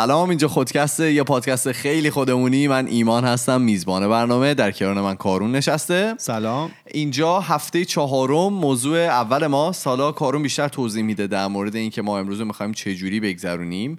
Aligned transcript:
سلام 0.00 0.28
اینجا 0.28 0.48
خودکست 0.48 1.00
یه 1.00 1.22
پادکست 1.22 1.72
خیلی 1.72 2.10
خودمونی. 2.10 2.68
من 2.68 2.86
ایمان 2.86 3.24
هستم 3.24 3.60
میزبان 3.60 4.08
برنامه. 4.08 4.54
در 4.54 4.70
کنار 4.70 4.94
من 4.94 5.14
کارون 5.14 5.52
نشسته. 5.52 6.14
سلام. 6.18 6.70
اینجا 6.86 7.40
هفته 7.40 7.84
چهارم 7.84 8.52
موضوع 8.52 8.98
اول 8.98 9.46
ما. 9.46 9.72
سالا 9.72 10.12
کارون 10.12 10.42
بیشتر 10.42 10.68
توضیح 10.68 11.02
میده 11.02 11.26
در 11.26 11.46
مورد 11.46 11.76
اینکه 11.76 12.02
ما 12.02 12.18
امروز 12.18 12.40
می‌خوایم 12.40 12.72
چه 12.72 12.94
جوری 12.94 13.20
بگذرونیم. 13.20 13.98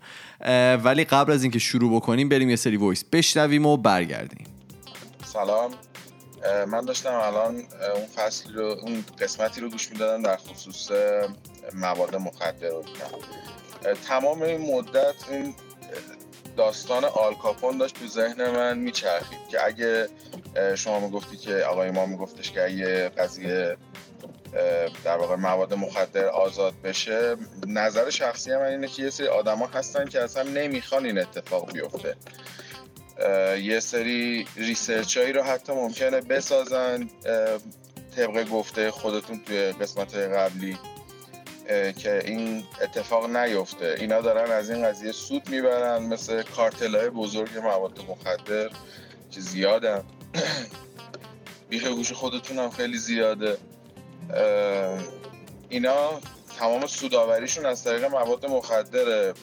ولی 0.83 1.03
قبل 1.03 1.31
از 1.31 1.43
اینکه 1.43 1.59
شروع 1.59 1.95
بکنیم 1.95 2.29
بریم 2.29 2.49
یه 2.49 2.55
سری 2.55 2.77
وایس 2.77 3.03
بشنویم 3.11 3.65
و 3.65 3.77
برگردیم. 3.77 4.45
سلام. 5.25 5.71
من 6.71 6.85
داشتم 6.85 7.13
الان 7.13 7.55
اون 7.95 8.05
فصل 8.15 8.53
رو 8.53 8.77
اون 8.81 9.03
قسمتی 9.21 9.61
رو 9.61 9.69
گوش 9.69 9.91
می‌دادم 9.91 10.23
در 10.23 10.37
خصوص 10.37 10.91
مواد 11.75 12.15
مخدر 12.15 12.69
رو 12.69 12.83
تمام 14.07 14.41
این 14.41 14.75
مدت 14.75 15.15
این 15.31 15.53
داستان 16.57 17.05
آلکاپون 17.05 17.77
داشت 17.77 17.99
تو 17.99 18.07
ذهن 18.07 18.49
من 18.49 18.77
میچرخید 18.77 19.39
که 19.51 19.65
اگه 19.65 20.07
شما 20.75 20.99
می‌گفتی 20.99 21.37
که 21.37 21.55
آقای 21.55 21.91
ما 21.91 22.05
میگفتش 22.05 22.51
که 22.51 22.63
اگه 22.63 23.09
قضیه 23.09 23.77
در 25.03 25.17
واقع 25.17 25.35
مواد 25.35 25.73
مخدر 25.73 26.25
آزاد 26.25 26.73
بشه 26.83 27.35
نظر 27.67 28.09
شخصی 28.09 28.51
من 28.51 28.61
اینه 28.61 28.87
که 28.87 29.03
یه 29.03 29.09
سری 29.09 29.27
آدما 29.27 29.67
هستن 29.67 30.05
که 30.05 30.21
اصلا 30.21 30.43
نمی‌خوان 30.43 31.05
این 31.05 31.17
اتفاق 31.17 31.73
بیفته. 31.73 32.15
یه 33.61 33.79
سری 33.79 34.47
research 34.55 35.17
هایی 35.17 35.33
رو 35.33 35.43
حتی 35.43 35.73
ممکنه 35.73 36.21
بسازن 36.21 37.09
طبق 38.15 38.49
گفته 38.49 38.91
خودتون 38.91 39.41
توی 39.45 39.71
قسمت 39.71 40.15
قبلی. 40.15 40.77
که 41.97 42.21
این 42.25 42.63
اتفاق 42.81 43.35
نیفته. 43.35 43.95
اینا 43.99 44.21
دارن 44.21 44.51
از 44.51 44.69
این 44.69 44.85
قضیه 44.85 45.11
سود 45.11 45.49
می‌برن 45.49 46.03
مثل 46.03 46.43
کارتل 46.43 46.95
های 46.95 47.09
بزرگ 47.09 47.57
مواد 47.57 47.99
مخدر 48.09 48.69
که 49.31 49.41
زیادن. 49.41 50.03
بیخ 51.69 51.87
گوش 51.87 52.11
خودتون 52.11 52.59
هم 52.59 52.69
خیلی 52.69 52.97
زیاده. 52.97 53.57
اینا 55.69 56.19
تمام 56.59 56.87
سوداوریشون 56.87 57.65
از 57.65 57.83
طریق 57.83 58.03
مواد 58.03 58.45
مخدره. 58.45 59.33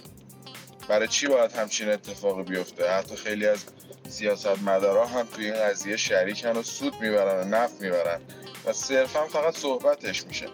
برای 0.89 1.09
چی 1.09 1.27
باید 1.27 1.53
همچین 1.53 1.89
اتفاقی 1.89 2.43
بیفته؟ 2.43 2.91
حتی 2.91 3.17
خیلی 3.17 3.47
از 3.47 3.65
سیاست 4.09 4.63
مدارا 4.63 5.07
هم 5.07 5.27
توی 5.35 5.45
این 5.45 5.55
قضیه 5.65 5.97
شریکن 5.97 6.57
و 6.57 6.63
سود 6.63 6.95
می‌برن 7.01 7.41
و 7.41 7.57
نفت 7.57 7.81
می‌برن. 7.81 8.21
و 8.65 8.73
صرفا 8.73 9.27
فقط 9.27 9.57
صحبتش 9.57 10.27
میشه. 10.27 10.47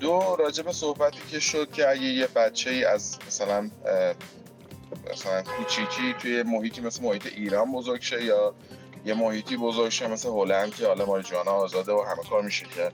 دو 0.00 0.36
راجب 0.38 0.72
صحبتی 0.72 1.18
که 1.30 1.40
شد 1.40 1.72
که 1.72 1.90
اگه 1.90 2.02
یه 2.02 2.26
بچه 2.26 2.70
ای 2.70 2.84
از 2.84 3.18
مثلا 3.26 3.70
مثلا 5.12 5.42
کوچیکی 5.42 6.14
توی 6.18 6.42
محیطی 6.42 6.80
مثل 6.80 7.02
محیط 7.02 7.26
ایران 7.26 7.72
بزرگ 7.72 8.00
شه 8.00 8.24
یا 8.24 8.54
یه 9.04 9.14
محیطی 9.14 9.56
بزرگ 9.56 9.88
شه 9.88 10.06
مثل 10.06 10.28
هلند 10.28 10.74
که 10.74 10.86
حالا 10.86 11.22
جانا 11.22 11.50
آزاده 11.50 11.92
و 11.92 12.02
همه 12.02 12.22
کار 12.30 12.42
میشه 12.42 12.66
که 12.66 12.92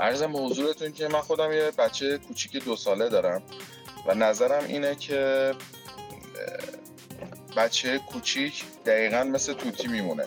عرضم 0.00 0.32
به 0.32 0.38
حضورتون 0.38 0.92
که 0.92 1.08
من 1.08 1.20
خودم 1.20 1.52
یه 1.52 1.70
بچه 1.78 2.18
کوچیک 2.18 2.64
دو 2.64 2.76
ساله 2.76 3.08
دارم 3.08 3.42
و 4.06 4.14
نظرم 4.14 4.64
اینه 4.64 4.94
که 4.94 5.52
بچه 7.56 7.98
کوچیک 7.98 8.64
دقیقا 8.86 9.24
مثل 9.24 9.52
توتی 9.52 9.88
میمونه. 9.88 10.24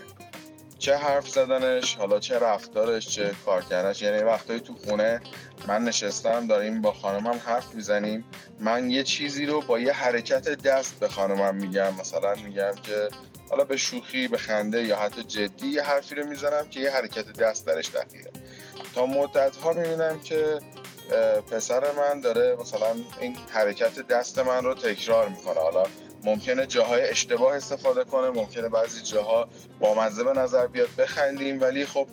چه 0.85 0.95
حرف 0.95 1.29
زدنش 1.29 1.95
حالا 1.95 2.19
چه 2.19 2.39
رفتارش 2.39 3.07
چه 3.07 3.35
کار 3.45 3.61
کردنش 3.61 4.01
یعنی 4.01 4.23
وقتایی 4.23 4.59
تو 4.59 4.75
خونه 4.75 5.21
من 5.67 5.83
نشستم 5.83 6.47
داریم 6.47 6.81
با 6.81 6.93
خانمم 6.93 7.41
حرف 7.45 7.73
می‌زنیم. 7.73 8.25
من 8.59 8.89
یه 8.89 9.03
چیزی 9.03 9.45
رو 9.45 9.61
با 9.61 9.79
یه 9.79 9.93
حرکت 9.93 10.49
دست 10.49 10.99
به 10.99 11.07
خانمم 11.07 11.55
میگم. 11.55 11.93
مثلا 11.99 12.35
میگم 12.35 12.71
که 12.83 13.09
حالا 13.49 13.63
به 13.63 13.77
شوخی 13.77 14.27
به 14.27 14.37
خنده 14.37 14.83
یا 14.83 14.97
حتی 14.97 15.23
جدی 15.23 15.67
یه 15.67 15.83
حرفی 15.83 16.15
رو 16.15 16.27
می‌زنم 16.27 16.67
که 16.69 16.79
یه 16.79 16.91
حرکت 16.91 17.33
دست 17.33 17.67
درش 17.67 17.89
دقیقه. 17.89 18.29
تا 18.95 19.05
مدت 19.05 19.55
ها 19.55 19.73
می‌بینم 19.73 20.19
که 20.19 20.59
پسر 21.51 21.83
من 21.91 22.19
داره 22.21 22.57
مثلا 22.61 22.95
این 23.19 23.37
حرکت 23.51 24.07
دست 24.07 24.39
من 24.39 24.63
رو 24.63 24.73
تکرار 24.73 25.29
می‌کنه. 25.29 25.59
حالا 25.59 25.83
ممکنه 26.25 26.65
جاهای 26.65 27.01
اشتباه 27.01 27.55
استفاده 27.55 28.03
کنه 28.03 28.29
ممکنه 28.29 28.69
بعضی 28.69 29.01
جاها 29.01 29.47
بامزه 29.79 30.23
به 30.23 30.33
نظر 30.33 30.67
بیاد 30.67 30.89
بخندیم 30.97 31.61
ولی 31.61 31.85
خب 31.85 32.07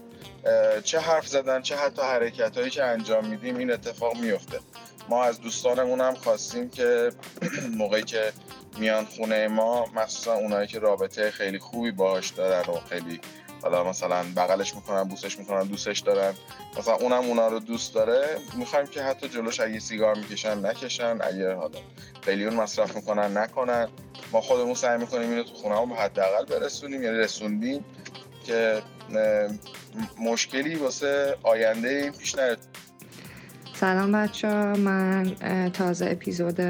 چه 0.84 0.98
حرف 1.00 1.28
زدن 1.28 1.62
چه 1.62 1.76
حتی 1.76 2.02
حرکت 2.02 2.58
هایی 2.58 2.70
که 2.70 2.84
انجام 2.84 3.26
میدیم 3.26 3.56
این 3.56 3.72
اتفاق 3.72 4.16
میفته. 4.16 4.60
ما 5.08 5.24
از 5.24 5.40
دوستانمون 5.40 6.00
هم 6.00 6.14
خواستیم 6.14 6.70
که 6.70 7.10
موقعی 7.78 8.02
که 8.02 8.32
میان 8.78 9.04
خونه 9.04 9.48
ما 9.48 9.86
مخصوصا 9.94 10.34
اونایی 10.34 10.66
که 10.66 10.78
رابطه 10.78 11.30
خیلی 11.30 11.58
خوبی 11.58 11.90
باهاش 11.90 12.28
دارن 12.28 12.72
و 12.72 12.80
خیلی 12.88 13.20
حالا 13.62 13.84
مثلا 13.84 14.22
بغلش 14.36 14.74
می‌کنن 14.74 15.02
بوسش 15.02 15.38
می‌کنن 15.38 15.62
دوستش 15.62 15.98
دارن. 15.98 16.34
مثلا 16.78 16.94
اونم 16.94 17.22
اونا 17.22 17.48
رو 17.48 17.58
دوست 17.58 17.94
داره. 17.94 18.38
می‌خوایم 18.56 18.86
که 18.86 19.02
حتی 19.02 19.28
جلوش 19.28 19.60
اگه 19.60 19.80
سیگار 19.80 20.14
می‌کشن 20.14 20.66
نکشن. 20.66 21.18
اگه 21.20 21.54
حالا 21.54 21.78
قلیون 22.22 22.54
مصرف 22.54 22.96
می‌کنن 22.96 23.36
نکنن. 23.36 23.88
ما 24.32 24.40
خودمون 24.40 24.74
سعی 24.74 24.98
می‌کنیم 24.98 25.30
اینو 25.30 25.42
تو 25.42 25.54
خونه 25.54 25.86
به 25.86 25.94
حداقل 25.94 26.44
برسونیم. 26.44 27.02
یعنی 27.02 27.16
رسوندیم 27.16 27.84
که 28.46 28.82
مشکلی 30.20 30.74
واسه 30.74 31.36
آینده 31.42 32.10
پیش 32.10 32.34
نیاد. 32.34 32.58
سلام 33.74 34.12
بچه 34.12 34.41
ها 34.41 34.48
من 34.62 35.34
تازه 35.72 36.06
اپیزود 36.10 36.60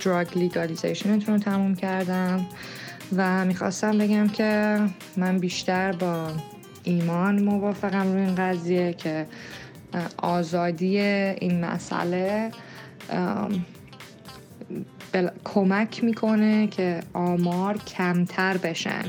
drug 0.00 0.38
legalization 0.38 1.15
تون 1.15 1.34
رو 1.34 1.40
تموم 1.40 1.74
کردم. 1.74 2.46
و 3.16 3.44
می‌خواستم 3.44 3.98
بگم 3.98 4.28
که 4.28 4.80
من 5.16 5.38
بیشتر 5.38 5.92
با 5.92 6.28
ایمان 6.84 7.42
موافقم 7.42 8.12
روی 8.12 8.22
این 8.22 8.34
قضیه 8.34 8.92
که 8.92 9.26
آزادی 10.16 10.98
این 10.98 11.64
مسئله 11.64 12.50
کمک 15.44 16.04
می‌کنه 16.04 16.66
که 16.66 17.00
آمار 17.12 17.78
کمتر 17.78 18.56
بشن. 18.56 19.04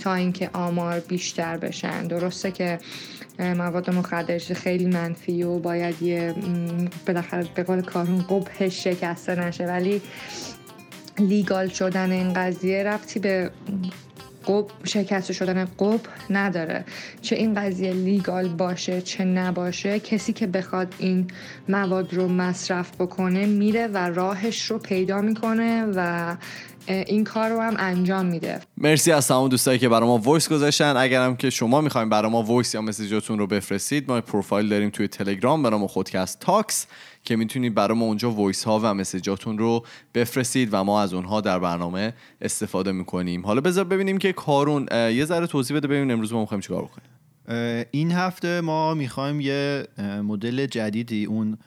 تا 0.00 0.14
اینکه 0.14 0.50
آمار 0.52 1.00
بیشتر 1.00 1.56
بشن. 1.56 2.06
درسته 2.06 2.50
که 2.50 2.78
مواد 3.38 3.90
مخدر 3.90 4.38
خیلی 4.38 4.86
منفی 4.86 5.42
و 5.42 5.58
باید 5.58 6.02
یه 6.02 6.34
بالاخره 7.06 7.46
به 7.54 7.62
قول 7.62 7.80
کارون 7.80 8.22
قبهش 8.22 8.84
شکسته 8.84 9.34
نشه. 9.34 9.66
ولی 9.66 10.02
legal 11.20 11.68
شدن 11.68 12.10
این 12.10 12.32
قضیه 12.32 12.82
ربطی 12.82 13.20
به 13.20 13.50
قبح 14.46 14.66
شکسته 14.84 15.32
شدن 15.32 15.64
قبح 15.64 16.00
نداره. 16.30 16.84
چه 17.22 17.36
این 17.36 17.54
قضیه 17.54 17.92
legal 17.92 18.48
باشه 18.48 19.00
چه 19.00 19.24
نباشه 19.24 20.00
کسی 20.00 20.32
که 20.32 20.46
بخواد 20.46 20.94
این 20.98 21.26
مواد 21.68 22.14
رو 22.14 22.28
مصرف 22.28 22.90
بکنه 23.00 23.46
میره 23.46 23.86
و 23.86 23.96
راهش 23.98 24.64
رو 24.64 24.78
پیدا 24.78 25.20
می‌کنه 25.20 25.84
و 25.94 26.36
این 26.88 27.24
کار 27.24 27.50
رو 27.50 27.60
هم 27.60 27.74
انجام 27.78 28.26
میده. 28.26 28.60
مرسی 28.76 29.12
از 29.12 29.28
تمام 29.28 29.48
دوستایی 29.48 29.78
که 29.78 29.88
برای 29.88 30.08
ما 30.08 30.18
voice 30.18 30.48
گذاشتن. 30.48 30.96
اگرم 30.96 31.36
که 31.36 31.50
شما 31.50 31.80
می‌خوایم 31.80 32.08
برای 32.08 32.30
ما 32.30 32.42
voice 32.42 32.74
یا 32.74 32.82
message 32.82 33.21
اتون 33.21 33.38
رو 33.38 33.46
بفرستید 33.46 34.10
ما 34.10 34.20
پروفایل 34.20 34.68
داریم 34.68 34.90
توی 34.90 35.08
تلگرام 35.08 35.62
برای 35.62 35.80
ما 35.80 35.86
خودکست 35.86 36.40
تاکس 36.40 36.86
که 37.24 37.36
می‌تونید 37.36 37.74
برای 37.74 37.98
ما 37.98 38.04
اونجا 38.04 38.30
voice 38.30 38.64
ها 38.64 38.80
و 38.82 38.94
message 38.94 39.39
اتون 39.39 39.58
رو 39.58 39.84
بفرستید 40.14 40.68
و 40.72 40.84
ما 40.84 41.02
از 41.02 41.14
اونها 41.14 41.40
در 41.40 41.58
برنامه 41.58 42.14
استفاده 42.40 42.92
می‌کنیم. 42.92 43.46
حالا 43.46 43.60
بذار 43.60 43.84
ببینیم 43.84 44.18
که 44.18 44.32
کارون 44.32 44.88
یه 44.92 45.24
ذره 45.24 45.46
توضیح 45.46 45.76
بده 45.76 45.88
ببینیم 45.88 46.10
امروز 46.10 46.32
ما 46.32 46.40
می‌خوایم 46.40 46.60
چیکار 46.60 46.82
بکنیم. 46.82 47.08
این 47.90 48.12
هفته 48.12 48.60
ما 48.60 48.94
می‌خوایم 48.94 49.40
یه 49.40 49.84
مدل 50.22 50.66
جدیدی 50.66 51.24
اون 51.24 51.58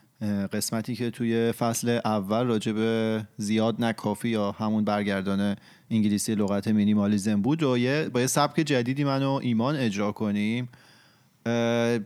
قسمتی 0.53 0.95
که 0.95 1.09
توی 1.09 1.51
فصل 1.51 1.99
اول 2.05 2.43
راجع 2.43 2.71
به 2.71 3.23
زیاد 3.37 3.83
نکافی 3.83 4.29
یا 4.29 4.51
همون 4.51 4.85
برگردان 4.85 5.55
انگلیسی 5.91 6.35
لغت 6.35 6.67
minimalism 6.67 7.41
بود 7.41 7.63
و 7.63 7.77
یه 7.77 8.09
با 8.13 8.21
یه 8.21 8.27
سبک 8.27 8.59
جدیدی 8.59 9.03
من 9.03 9.23
و 9.23 9.39
ایمان 9.41 9.75
اجرا 9.75 10.11
کنیم. 10.11 10.69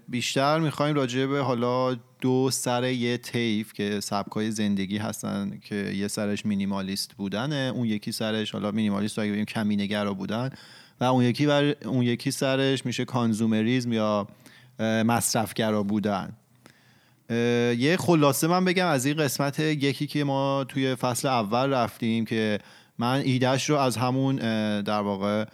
بیشتر 0.10 0.60
می‌خوایم 0.60 0.96
راجع 0.96 1.26
به 1.26 1.40
حالا 1.40 1.98
دو 2.22 2.50
سر 2.52 2.84
یه 2.84 3.18
تیف 3.18 3.74
که 3.74 4.00
سبکای 4.00 4.52
زندگی 4.52 4.98
هستن 4.98 5.60
که 5.64 5.76
یه 5.76 6.08
سرش 6.08 6.46
مینیمالیست 6.46 7.14
بودنه 7.14 7.72
اون 7.76 7.86
یکی 7.86 8.12
سرش 8.12 8.52
حالا 8.52 8.72
مینیمالیست 8.72 9.18
رو 9.18 9.24
اگه 9.24 9.32
بگیم 9.34 9.46
کمینگرا 9.46 10.14
بودن 10.14 10.50
و 11.00 11.04
اون 11.04 11.24
یکی 11.24 11.46
بر 11.46 11.76
اون 11.86 12.04
یکی 12.04 12.32
سرش 12.32 12.86
میشه 12.86 13.06
کانزومریزم 13.06 13.94
یا 13.94 14.28
مصرفگرا 14.80 15.84
بودن. 15.84 16.34
یه 17.30 17.98
خلاصه 18.00 18.48
من 18.48 18.66
بگم 18.66 18.88
از 18.88 19.06
این 19.06 19.18
قسمت 19.18 19.60
یکی 19.60 20.08
که 20.08 20.24
ما 20.24 20.64
توی 20.64 20.96
فصل 20.96 21.28
اول 21.28 21.74
رفتیم 21.74 22.26
که 22.26 22.60
من 22.98 23.22
ایدهش 23.26 23.70
رو 23.70 23.76
از 23.76 23.98
همون 23.98 24.36
در 24.82 25.02
واقع 25.02 25.46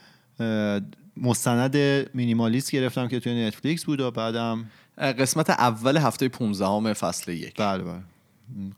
مستند 1.17 1.77
مینیمالیست 2.13 2.71
گرفتم 2.71 3.07
که 3.07 3.19
توی 3.19 3.47
نتفلیکس 3.47 3.85
بود 3.85 3.99
و 3.99 4.11
بعدم 4.11 4.65
قسمت 4.97 5.49
اول 5.49 5.97
هفته 5.97 6.27
15 6.27 6.93
فصل 6.93 7.31
یک. 7.31 7.55
بله 7.55 7.83
بله. 7.83 8.01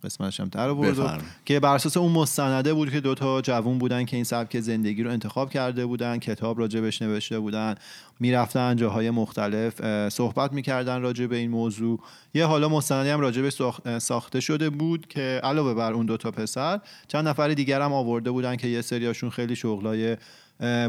قسمتش 0.04 0.40
هم 0.40 0.48
در 0.48 0.70
آورد. 0.70 1.24
که 1.46 1.60
بر 1.60 1.76
اساس 1.76 1.98
اون 1.98 2.12
مستنده 2.12 2.74
بود 2.74 2.92
که 2.92 3.00
دوتا 3.00 3.42
جوون 3.42 3.78
بودن 3.78 4.06
که 4.06 4.16
این 4.16 4.24
سبک 4.24 4.60
زندگی 4.60 5.04
رو 5.04 5.12
انتخاب 5.12 5.50
کرده 5.50 5.86
بودن 5.86 6.18
کتاب 6.18 6.60
راجبش 6.60 7.02
نوشته 7.02 7.40
بودن 7.40 7.76
می‌رفتن 8.20 8.76
جاهای 8.76 9.10
مختلف 9.10 10.10
صحبت 10.10 10.54
می‌کردن 10.54 11.02
راجع 11.02 11.26
به 11.26 11.36
این 11.36 11.52
موضوع 11.52 12.00
یه 12.34 12.46
حالا 12.46 12.70
مستندی 12.70 13.10
هم 13.10 13.20
راجبش 13.20 13.62
ساخته 14.00 14.40
شده 14.40 14.70
بود 14.70 15.08
که 15.08 15.42
علاوه 15.44 15.74
بر 15.74 15.94
اون 15.94 16.06
دوتا 16.06 16.32
پسر 16.32 16.80
چند 17.08 17.28
نفر 17.28 17.48
دیگر 17.48 17.82
هم 17.82 17.94
آورده 17.94 18.32
بودن 18.32 18.56
که 18.56 18.68
یه 18.68 18.82
سریاشون 18.82 19.30
خیلی 19.30 19.56
شغلای 19.56 20.18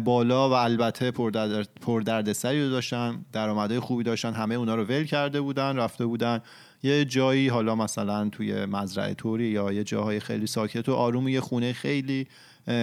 بالا 0.05 0.51
و 0.51 0.53
البته 0.53 1.11
پردرد 1.11 1.69
پردردسری 1.81 2.65
رو 2.65 2.71
داشتن 2.71 3.25
درآمدهای 3.33 3.81
خوبی 3.81 4.05
داشتن 4.05 4.33
همه 4.33 4.55
اونا 4.55 4.75
رو 4.75 4.85
ول 4.85 5.05
کرده 5.05 5.41
بودن 5.41 5.77
رفته 5.77 6.07
بودن 6.07 6.41
یه 6.83 7.05
جایی 7.05 7.49
حالا 7.49 7.75
مثلا 7.75 8.29
توی 8.29 8.67
مزرعه 8.67 9.15
توری 9.15 9.45
یا 9.45 9.73
یه 9.73 9.85
جاهای 9.85 10.21
خیلی 10.21 10.47
ساکت 10.47 10.89
و 10.89 10.95
آروم 10.95 11.29
یه 11.29 11.41
خونه 11.41 11.73
خیلی 11.73 12.27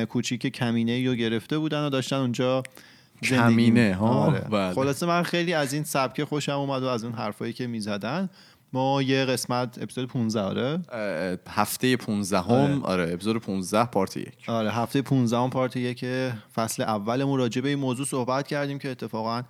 کوچیک 0.09 0.47
کمینه 0.47 1.07
رو 1.07 1.15
گرفته 1.15 1.57
بودن 1.57 1.85
و 1.85 1.89
داشتن 1.89 2.15
اونجا 2.15 2.63
زندگی 3.21 3.53
کمینه، 3.53 3.95
ها؟ 3.95 4.07
آره. 4.07 4.39
بله. 4.39 4.73
خلاصه 4.73 5.05
من 5.05 5.23
خیلی 5.23 5.53
از 5.53 5.73
این 5.73 5.83
سبک 5.83 6.23
خوشم 6.23 6.51
اومد 6.51 6.83
و 6.83 6.85
از 6.85 7.03
اون 7.03 7.13
حرفایی 7.13 7.53
که 7.53 7.67
می‌زدن 7.67 8.29
ما 8.73 9.01
یه 9.01 9.25
قسمت 9.25 9.77
اپیزود 9.81 10.09
15 10.09 10.41
آره؟ 10.41 10.79
هفته 11.49 11.97
15 11.97 12.39
هم 12.39 12.83
آره 12.83 13.13
اپیزود 13.13 13.37
15 13.37 13.85
پارت 13.85 14.17
یک. 14.17 14.49
آره 14.49 14.71
هفته 14.71 15.01
15 15.01 15.37
هم 15.37 15.49
part 15.49 15.75
یک 15.75 16.05
فصل 16.55 16.83
اولمون. 16.83 17.39
راجع 17.39 17.61
به 17.61 17.69
این 17.69 17.79
موضوع 17.79 18.05
صحبت 18.05 18.47
کردیم 18.47 18.79
که 18.79 18.91
اتفاقا 18.91 19.43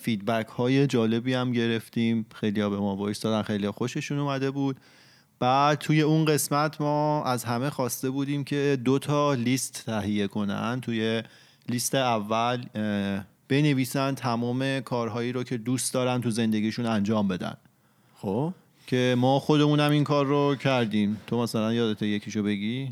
feedback 0.00 0.46
های 0.46 0.86
جالبی 0.86 1.34
هم 1.34 1.52
گرفتیم. 1.52 2.26
خیلی 2.34 2.60
ها 2.60 2.70
به 2.70 2.76
ما 2.76 2.96
voice 2.96 3.20
دادن 3.20 3.42
خیلی 3.42 3.70
خوششون 3.70 4.18
اومده 4.18 4.50
بود. 4.50 4.76
بعد 5.38 5.78
توی 5.78 6.00
اون 6.00 6.24
قسمت 6.24 6.80
ما 6.80 7.24
از 7.24 7.44
همه 7.44 7.70
خواسته 7.70 8.10
بودیم 8.10 8.44
که 8.44 8.78
دو 8.84 8.98
تا 8.98 9.34
لیست 9.34 9.82
تهیه 9.86 10.26
کنن. 10.26 10.80
توی 10.80 11.22
لیست 11.68 11.94
اول 11.94 12.64
بنویسن 13.48 14.14
تمام 14.14 14.80
کارهایی 14.80 15.32
رو 15.32 15.42
که 15.42 15.56
دوست 15.56 15.94
دارن 15.94 16.20
تو 16.20 16.30
زندگیشون 16.30 16.86
انجام 16.86 17.28
بدن. 17.28 17.56
خب 18.20 18.52
که 18.86 19.14
ما 19.18 19.40
خودمونم 19.40 19.90
این 19.90 20.04
کار 20.04 20.26
رو 20.26 20.54
کردیم. 20.54 21.20
تو 21.26 21.42
مثلا 21.42 21.72
یادت 21.72 22.02
یکیشو 22.02 22.42
بگی؟ 22.42 22.88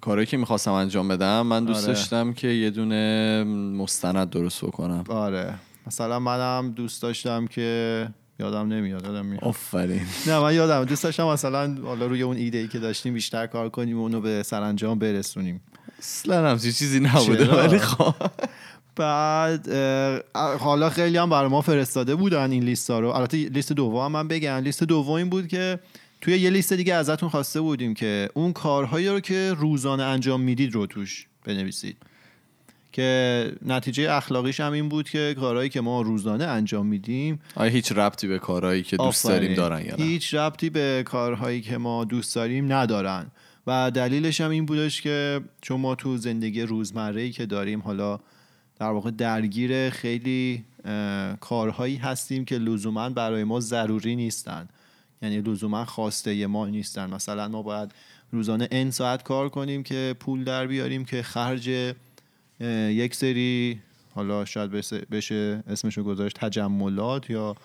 کارهایی 0.00 0.26
که 0.26 0.36
می‌خواستم 0.36 0.72
انجام 0.72 1.08
بدم 1.08 1.46
من 1.46 1.64
دوست 1.64 1.84
آره. 1.84 1.94
داشتم 1.94 2.32
که 2.32 2.48
یه 2.48 2.70
دونه 2.70 3.44
مستند 3.76 4.30
درست 4.30 4.64
بکنم. 4.64 5.04
آره. 5.08 5.54
مثلا 5.86 6.18
منم 6.18 6.70
دوست 6.70 7.02
داشتم 7.02 7.46
که 7.46 8.08
یادم 8.40 8.68
نمیاد 8.68 9.04
یادم 9.04 9.26
میاد. 9.26 9.44
آفرین. 9.44 10.02
نه 10.26 10.40
من 10.40 10.54
یادم 10.54 10.84
دوست 10.84 11.04
داشتم 11.04 11.26
مثلا 11.26 11.74
حالا 11.84 12.06
روی 12.06 12.22
اون 12.22 12.36
ایده 12.36 12.58
ای 12.58 12.68
که 12.68 12.78
داشتیم 12.78 13.14
بیشتر 13.14 13.46
کار 13.46 13.68
کنیم 13.68 13.98
و 13.98 14.02
اونو 14.02 14.20
به 14.20 14.42
سرانجام 14.42 14.98
برسونیم. 14.98 15.60
اصلا 15.98 16.50
همچین 16.50 16.72
چیزی 16.72 17.00
نبوده؟ 17.00 17.54
ولی 17.54 17.78
خب. 17.78 18.14
بعد 18.96 19.72
حالا 20.34 20.90
خیلی 20.90 21.16
هم 21.16 21.30
برای 21.30 21.50
ما 21.50 21.60
فرستاده 21.60 22.14
بودن 22.14 22.50
این 22.50 22.62
لیست 22.62 22.90
ها 22.90 23.00
رو. 23.00 23.08
البته 23.08 23.36
لیست 23.36 23.72
دوم 23.72 24.04
هم 24.04 24.12
من 24.12 24.28
بگم. 24.28 24.56
لیست 24.56 24.84
دوم 24.84 25.12
این 25.12 25.28
بود 25.28 25.48
که 25.48 25.78
توی 26.20 26.38
یه 26.38 26.50
لیست 26.50 26.72
دیگه 26.72 26.94
ازتون 26.94 27.28
خواسته 27.28 27.60
بودیم 27.60 27.94
که 27.94 28.28
اون 28.34 28.52
کارهایی 28.52 29.08
رو 29.08 29.20
که 29.20 29.54
روزانه 29.58 30.02
انجام 30.02 30.40
می‌دید 30.40 30.74
رو 30.74 30.86
توش 30.86 31.26
بنویسید. 31.44 31.96
که 32.92 33.52
نتیجه 33.66 34.12
اخلاقیش 34.12 34.60
هم 34.60 34.72
این 34.72 34.88
بود 34.88 35.08
که 35.08 35.34
کارهایی 35.40 35.68
که 35.68 35.80
ما 35.80 36.02
روزانه 36.02 36.44
انجام 36.44 36.86
میدیم 36.86 37.40
آیا 37.54 37.70
هیچ 37.70 37.92
ربطی 37.92 38.26
به 38.26 38.38
کارهایی 38.38 38.82
که 38.82 38.96
دوست 38.96 39.26
آفرین. 39.26 39.40
داریم 39.40 39.56
دارن 39.56 39.86
یا 39.86 39.96
نه؟ 39.96 40.04
هیچ 40.04 40.34
ربطی 40.34 40.70
به 40.70 41.02
کارهایی 41.06 41.60
که 41.60 41.78
ما 41.78 42.04
دوست 42.04 42.34
داریم 42.34 42.72
ندارن. 42.72 43.26
و 43.66 43.90
دلیلش 43.90 44.40
هم 44.40 44.50
این 44.50 44.66
بودش 44.66 45.02
که 45.02 45.40
چون 45.60 45.80
ما 45.80 45.94
تو 45.94 46.16
زندگی 46.16 46.62
روزمره 46.62 47.30
که 47.30 47.46
داریم 47.46 47.80
حالا 47.80 48.20
در 48.78 48.90
واقع 48.90 49.10
درگیر 49.10 49.90
خیلی 49.90 50.64
کارهایی 51.40 51.96
هستیم 51.96 52.44
که 52.44 52.58
لزوما 52.58 53.08
برای 53.10 53.44
ما 53.44 53.60
ضروری 53.60 54.16
نیستن. 54.16 54.68
یعنی 55.22 55.40
لزوما 55.40 55.84
خواسته 55.84 56.46
ما 56.46 56.66
نیستن. 56.66 57.14
مثلا 57.14 57.48
ما 57.48 57.62
باید 57.62 57.92
روزانه 58.32 58.88
n 58.88 58.90
ساعت 58.90 59.22
کار 59.22 59.48
کنیم 59.48 59.82
که 59.82 60.14
پول 60.20 60.44
در 60.44 60.66
بیاریم 60.66 61.04
که 61.04 61.22
خرج 61.22 61.94
یک 62.90 63.14
سری 63.14 63.80
حالا 64.14 64.44
شاید 64.44 64.70
بشه 65.10 65.62
اسمشو 65.66 66.02
گذاشت 66.02 66.38
تجملات 66.38 67.30
یا 67.30 67.56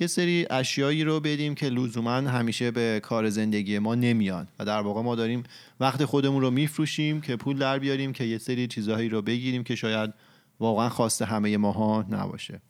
یه 0.00 0.06
سری 0.06 0.46
اشیایی 0.50 1.04
رو 1.04 1.20
بدیم 1.20 1.54
که 1.54 1.68
لزوما 1.68 2.10
همیشه 2.10 2.70
به 2.70 3.00
کار 3.02 3.28
زندگی 3.28 3.78
ما 3.78 3.94
نمیان. 3.94 4.48
و 4.58 4.64
در 4.64 4.80
واقع 4.80 5.02
ما 5.02 5.14
داریم 5.14 5.42
وقت 5.80 6.04
خودمون 6.04 6.42
رو 6.42 6.50
میفروشیم 6.50 7.20
که 7.20 7.36
پول 7.36 7.58
در 7.58 7.78
بیاریم 7.78 8.12
که 8.12 8.24
یه 8.24 8.38
سری 8.38 8.66
چیزهایی 8.66 9.08
رو 9.08 9.22
بگیریم 9.22 9.64
که 9.64 9.74
شاید 9.74 10.14
واقعا 10.60 10.88
خواسته 10.88 11.24
همه 11.24 11.56
ماها 11.56 12.04
نباشه. 12.10 12.60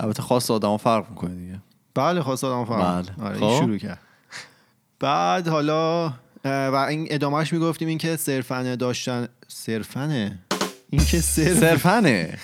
البته 0.00 0.22
خاص 0.22 0.50
آدم 0.50 0.76
فرق 0.76 1.10
می‌کنه 1.10 1.34
دیگه. 1.34 1.60
بله 1.94 2.22
خواست 2.22 2.44
آدم 2.44 2.64
فهم 2.64 3.02
بله. 3.02 3.26
آره 3.26 3.36
خب. 3.36 3.44
این 3.44 3.60
شروع 3.60 3.78
کرد. 3.78 4.00
بعد 5.00 5.48
حالا 5.48 6.12
و 6.44 6.86
این 6.88 7.06
ادامهش 7.10 7.52
می‌گفتیم 7.52 7.88
این 7.88 7.98
که 7.98 8.16
صرفن 8.16 8.74
داشتن 8.74 9.28
صرفنه 9.48 10.38
این 10.90 11.04
که 11.04 11.20
صرف 11.20 11.58
صرفنه 11.58 12.38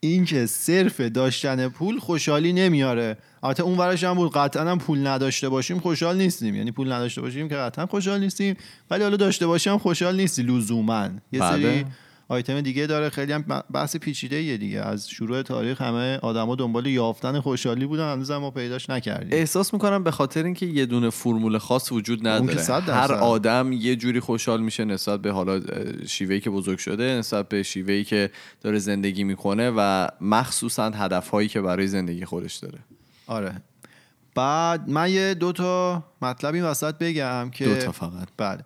این 0.00 0.24
که 0.24 0.46
صرف 0.46 1.00
داشتن 1.00 1.68
پول 1.68 1.98
خوشحالی 1.98 2.52
نمیاره. 2.52 3.16
البته 3.42 3.62
اون 3.62 3.78
ورش 3.78 4.04
هم 4.04 4.14
بود 4.14 4.32
قطعا 4.32 4.70
هم 4.70 4.78
پول 4.78 5.06
نداشته 5.06 5.48
باشیم 5.48 5.78
خوشحال 5.78 6.16
نیستیم. 6.16 6.54
یعنی 6.54 6.72
پول 6.72 6.92
نداشته 6.92 7.20
باشیم 7.20 7.48
که 7.48 7.54
قطعا 7.54 7.86
خوشحال 7.86 8.20
نیستیم. 8.20 8.56
ولی 8.90 9.02
حالا 9.02 9.16
داشته 9.16 9.46
باشیم 9.46 9.78
خوشحال 9.78 10.16
نیستی 10.16 10.42
لزوما. 10.42 11.08
یه 11.32 11.40
بله. 11.40 11.50
سری 11.50 11.84
آیتم 12.28 12.60
دیگه 12.60 12.86
داره. 12.86 13.10
خیلی 13.10 13.32
هم 13.32 13.44
بحث 13.72 13.96
پیچیده 13.96 14.42
یه 14.42 14.56
دیگه. 14.56 14.80
از 14.80 15.10
شروع 15.10 15.42
تاریخ 15.42 15.80
همه 15.82 16.18
آدما 16.22 16.54
دنبال 16.54 16.86
یافتن 16.86 17.40
خوشحالی 17.40 17.86
بودن. 17.86 18.12
هنوز 18.12 18.30
ما 18.30 18.50
پیداش 18.50 18.90
نکردیم. 18.90 19.28
احساس 19.32 19.74
می‌کنم 19.74 20.04
به 20.04 20.10
خاطر 20.10 20.44
اینکه 20.44 20.66
یه 20.66 20.86
دونه 20.86 21.10
فرمول 21.10 21.58
خاص 21.58 21.92
وجود 21.92 22.28
نداره. 22.28 22.62
هر. 22.92 23.12
آدم 23.12 23.72
یه 23.72 23.96
جوری 23.96 24.20
خوشحال 24.20 24.60
میشه 24.60 24.84
نسبت 24.84 25.22
به 25.22 25.32
حالا 25.32 25.60
شیوهی 26.06 26.40
که 26.40 26.50
بزرگ 26.50 26.78
شده 26.78 27.04
نسبت 27.04 27.48
به 27.48 27.62
شیوهی 27.62 28.04
که 28.04 28.30
داره 28.60 28.78
زندگی 28.78 29.24
می‌کنه 29.24 29.72
و 29.76 30.08
مخصوصا 30.20 30.90
هدفهایی 30.90 31.48
که 31.48 31.60
برای 31.60 31.86
زندگی 31.86 32.24
خودش 32.24 32.54
داره. 32.56 32.78
آره. 33.26 33.62
بعد 34.34 34.88
من 34.88 35.10
یه 35.10 35.34
دو 35.34 35.52
تا 35.52 36.04
مطلب 36.22 36.54
این 36.54 36.64
وسط 36.64 36.94
بگم 36.98 37.50
که 37.50 37.64
دو 37.64 37.76
تا 37.76 37.92
فقط. 37.92 38.28
بله. 38.36 38.60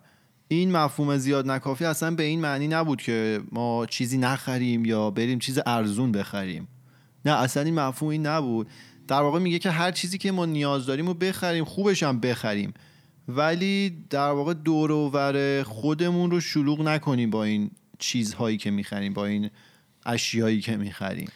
این 0.55 0.71
مفهوم 0.71 1.17
زیاد 1.17 1.51
نکافی 1.51 1.85
اصلا 1.85 2.11
به 2.11 2.23
این 2.23 2.41
معنی 2.41 2.67
نبود 2.67 3.01
که 3.01 3.41
ما 3.51 3.85
چیزی 3.85 4.17
نخریم 4.17 4.85
یا 4.85 5.09
بریم 5.09 5.39
چیز 5.39 5.59
ارزون 5.65 6.11
بخریم. 6.11 6.67
نه 7.25 7.31
اصلا 7.31 7.63
این 7.63 7.73
مفهوم 7.73 8.11
این 8.11 8.25
نبود. 8.25 8.67
در 9.07 9.21
واقع 9.21 9.39
میگه 9.39 9.59
که 9.59 9.69
هر 9.69 9.91
چیزی 9.91 10.17
که 10.17 10.31
ما 10.31 10.45
نیاز 10.45 10.85
داریم 10.85 11.07
رو 11.07 11.13
بخریم 11.13 11.65
خوبش 11.65 12.03
هم 12.03 12.19
بخریم. 12.19 12.73
ولی 13.27 13.97
در 14.09 14.29
واقع 14.29 14.53
دور 14.53 15.63
خودمون 15.63 16.31
رو 16.31 16.39
شلوغ 16.39 16.81
نکنیم 16.81 17.29
با 17.29 17.43
این 17.43 17.71
چیزهایی 17.99 18.57
که 18.57 18.71
می‌خریم 18.71 19.13
با 19.13 19.25
این 19.25 19.49
اشیایی 20.05 20.61
که 20.61 20.77
می‌خریم. 20.77 21.29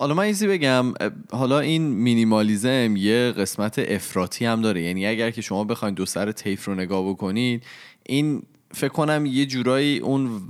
حالا 0.00 0.14
من 0.14 0.22
ایزی 0.24 0.46
بگم 0.46 0.94
حالا 1.30 1.60
این 1.60 1.82
مینیمالیزم 1.82 2.94
یه 2.96 3.34
قسمت 3.38 3.78
افراطی 3.78 4.44
هم 4.44 4.62
داره. 4.62 4.82
یعنی 4.82 5.06
اگر 5.06 5.30
که 5.30 5.42
شما 5.42 5.64
بخواید 5.64 5.94
دو 5.94 6.06
سر 6.06 6.32
تیف 6.32 6.64
رو 6.64 6.74
نگاه 6.74 7.08
بکنید 7.08 7.62
این 8.06 8.42
فکر 8.74 8.88
کنم 8.88 9.26
یه 9.26 9.46
جورایی 9.46 9.98
اون 9.98 10.40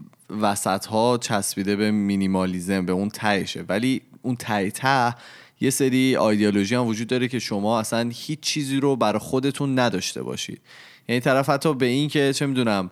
وسط 0.41 0.87
ها 0.87 1.19
چسبیده 1.19 1.77
به 1.77 1.91
مینیمالیزم 1.91 2.87
به 2.87 2.93
اون 2.93 3.09
تهشه. 3.09 3.65
ولی 3.69 4.03
اون 4.23 4.37
ته 4.37 4.71
ته 4.71 5.15
یه 5.61 5.71
سری 5.71 6.17
آیدیولوژی 6.17 6.75
هم 6.75 6.87
وجود 6.87 7.07
داره 7.07 7.29
که 7.29 7.39
شما 7.39 7.81
اصلا 7.81 8.11
هیچ 8.13 8.41
چیزی 8.41 8.81
رو 8.81 8.97
برای 8.97 9.19
خودتون 9.19 9.79
نداشته 9.79 10.23
باشید. 10.23 10.61
یعنی 11.09 11.21
طرف 11.21 11.49
حتی 11.49 11.75
به 11.75 11.87
این 11.87 12.09
که 12.09 12.33
چه 12.33 12.47
می‌دونم 12.47 12.91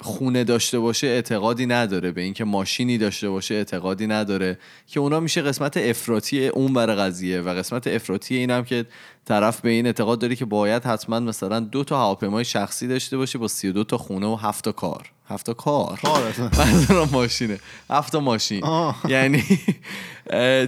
خونه 0.00 0.44
داشته 0.44 0.78
باشه 0.78 1.06
اعتقادی 1.06 1.66
نداره 1.66 2.12
به 2.12 2.20
اینکه 2.20 2.44
ماشینی 2.44 2.98
داشته 2.98 3.28
باشه 3.28 3.54
اعتقادی 3.54 4.06
نداره 4.06 4.58
که 4.86 5.00
اونا 5.00 5.20
میشه 5.20 5.42
قسمت 5.42 5.76
افراطی 5.76 6.48
اون 6.48 6.72
بر 6.72 6.86
قضیه 6.86 7.40
و 7.40 7.48
قسمت 7.48 7.86
افراطی 7.86 8.36
این 8.36 8.50
هم 8.50 8.64
که 8.64 8.86
طرف 9.24 9.60
به 9.60 9.70
این 9.70 9.86
اعتقاد 9.86 10.18
داره 10.18 10.36
که 10.36 10.44
باید 10.44 10.84
حتما 10.84 11.20
مثلا 11.20 11.60
دو 11.60 11.84
تا 11.84 11.98
هواپیمای 11.98 12.44
شخصی 12.44 12.88
داشته 12.88 13.16
باشه 13.16 13.38
با 13.38 13.48
32 13.48 13.84
تا 13.84 13.98
خونه 13.98 14.26
و 14.26 14.34
هفت 14.34 14.64
تا 14.64 14.72
کار 14.72 15.10
هفت 15.28 15.46
تا 15.46 15.54
کار. 15.54 16.00
منظورم 16.58 17.08
ماشینه 17.12 17.58
هفت 17.90 18.12
تا 18.12 18.20
ماشین. 18.20 18.62
یعنی 19.08 19.44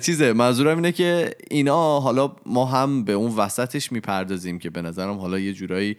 چیزه 0.02 0.32
منظورم 0.32 0.76
اینه 0.76 0.92
که 0.92 1.30
اینا 1.50 2.00
حالا 2.00 2.32
ما 2.46 2.66
هم 2.66 3.04
به 3.04 3.12
اون 3.12 3.36
وسطش 3.36 3.92
می‌پردازیم 3.92 4.58
که 4.58 4.70
به 4.70 4.82
نظرم 4.82 5.18
حالا 5.18 5.38
یه 5.38 5.52
جورایی 5.52 5.96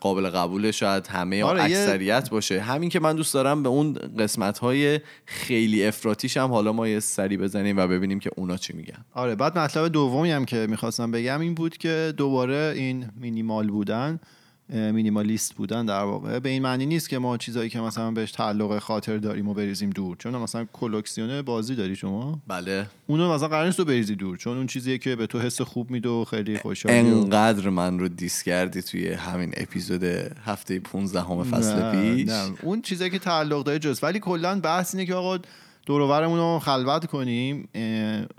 قابل 0.00 0.30
قبوله 0.30 0.72
شاید 0.72 1.06
همه 1.06 1.44
آره، 1.44 1.62
اکثریت 1.62 2.30
باشه. 2.30 2.60
همین 2.60 2.88
که 2.90 3.00
من 3.00 3.16
دوست 3.16 3.34
دارم 3.34 3.62
به 3.62 3.68
اون 3.68 3.92
قسمت 4.18 4.58
های 4.58 5.00
خیلی 5.24 5.86
افراتیش 5.86 6.36
هم 6.36 6.50
حالا 6.50 6.72
ما 6.72 6.88
یه 6.88 7.00
سری 7.00 7.36
بزنیم 7.36 7.76
و 7.76 7.86
ببینیم 7.86 8.18
که 8.18 8.30
اونا 8.36 8.56
چی 8.56 8.72
میگن. 8.72 9.04
آره 9.14 9.34
بعد 9.34 9.58
مطلب 9.58 9.88
دومی 9.88 10.30
هم 10.30 10.44
که 10.44 10.66
می‌خواستم 10.70 11.10
بگم 11.10 11.40
این 11.40 11.54
بود 11.54 11.76
که 11.76 12.14
دوباره 12.16 12.72
این 12.76 13.10
مینیمال 13.16 13.66
بودن 13.66 14.20
مینیمالیست 14.68 15.54
بودن 15.54 15.86
در 15.86 16.02
واقع. 16.02 16.38
به 16.38 16.48
این 16.48 16.62
معنی 16.62 16.86
نیست 16.86 17.08
که 17.08 17.18
ما 17.18 17.36
چیزایی 17.36 17.70
که 17.70 17.80
مثلا 17.80 18.10
بهش 18.10 18.32
تعلق 18.32 18.78
خاطر 18.78 19.16
داریم 19.16 19.48
و 19.48 19.54
بریزیم 19.54 19.90
دور. 19.90 20.16
چون 20.16 20.36
مثلا 20.36 20.66
کلکسیون 20.72 21.42
بازی 21.42 21.74
داری 21.74 21.96
شما؟ 21.96 22.40
بله. 22.48 22.86
اونو 23.06 23.34
مثلا 23.34 23.48
قرار 23.48 23.64
نیست 23.64 23.76
تو 23.76 23.84
بریزی 23.84 24.14
دور. 24.14 24.36
چون 24.36 24.56
اون 24.56 24.66
چیزیه 24.66 24.98
که 24.98 25.16
به 25.16 25.26
تو 25.26 25.38
حس 25.40 25.60
خوب 25.60 25.90
میده 25.90 26.08
و 26.08 26.24
خیلی 26.24 26.58
خوشحالی 26.58 27.10
و- 27.10 27.16
انقدر 27.16 27.68
من 27.68 27.98
رو 27.98 28.08
دیس 28.08 28.42
کردی 28.42 28.82
توی 28.82 29.12
همین 29.12 29.52
اپیزود 29.56 30.04
هفته 30.44 30.78
15 30.78 31.20
همه 31.20 31.42
فصل 31.44 31.74
نه، 31.82 32.14
پیش. 32.14 32.28
نه. 32.28 32.50
اون 32.62 32.82
چیزایی 32.82 33.10
که 33.10 33.18
تعلق 33.18 33.64
داره 33.64 33.78
جز. 33.78 33.98
ولی 34.02 34.18
کلا 34.20 34.60
بحث 34.60 34.94
اینه 34.94 35.06
که 35.06 35.14
آقا 35.14 35.38
دور 35.86 36.00
و 36.00 36.08
برمون 36.08 36.38
رو 36.38 36.58
خلوت 36.58 37.06
کنیم 37.06 37.68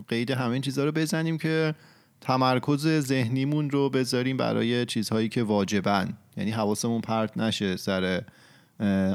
قید 0.07 0.31
همه 0.31 0.51
این 0.51 0.61
چیزها 0.61 0.85
رو 0.85 0.91
بزنیم 0.91 1.37
که 1.37 1.75
تمرکز 2.21 2.87
ذهنیمون 2.99 3.69
رو 3.69 3.89
بذاریم 3.89 4.37
برای 4.37 4.85
چیزهایی 4.85 5.29
که 5.29 5.43
واجبن. 5.43 6.13
یعنی 6.37 6.51
حواسمون 6.51 7.01
پرت 7.01 7.37
نشه 7.37 7.77
سر 7.77 8.21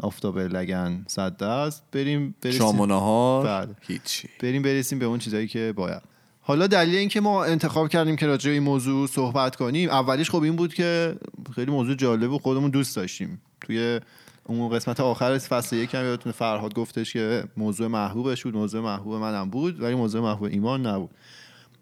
آفتاب 0.02 0.38
لگن 0.38 1.04
صد 1.08 1.36
دست. 1.36 1.82
بریم 1.92 2.34
برسیم. 2.42 2.58
شام 2.58 2.80
و 2.80 2.86
نهار. 2.86 3.46
بله. 3.46 3.74
هیچی. 3.80 4.28
بریم 4.40 4.62
برسیم 4.62 4.98
به 4.98 5.04
اون 5.04 5.18
چیزایی 5.18 5.48
که 5.48 5.72
باید. 5.76 6.02
حالا 6.40 6.66
دلیل 6.66 6.94
اینکه 6.94 7.20
ما 7.20 7.44
انتخاب 7.44 7.88
کردیم 7.88 8.16
که 8.16 8.26
راجع 8.26 8.48
به 8.48 8.54
این 8.54 8.62
موضوع 8.62 9.06
صحبت 9.06 9.56
کنیم 9.56 9.90
اولیش 9.90 10.30
خب 10.30 10.42
این 10.42 10.56
بود 10.56 10.74
که 10.74 11.16
خیلی 11.54 11.70
موضوع 11.70 11.94
جالب 11.94 12.32
و 12.32 12.38
خودمون 12.38 12.70
دوست 12.70 12.96
داشتیم. 12.96 13.40
توی 13.60 14.00
اون 14.44 14.68
قسمت 14.68 15.00
آخر 15.00 15.38
فصل 15.38 15.76
یک 15.76 15.94
هم 15.94 16.04
یادتونه 16.04 16.32
فرهاد 16.32 16.74
گفتش 16.74 17.12
که 17.12 17.44
موضوع 17.56 17.86
محبوبش 17.86 18.42
بود 18.42 18.54
موضوع 18.54 18.80
محبوب 18.80 19.14
منم 19.14 19.50
بود 19.50 19.82
ولی 19.82 19.94
موضوع 19.94 20.22
محبوب 20.22 20.48
ایمان 20.52 20.86
نبود. 20.86 21.10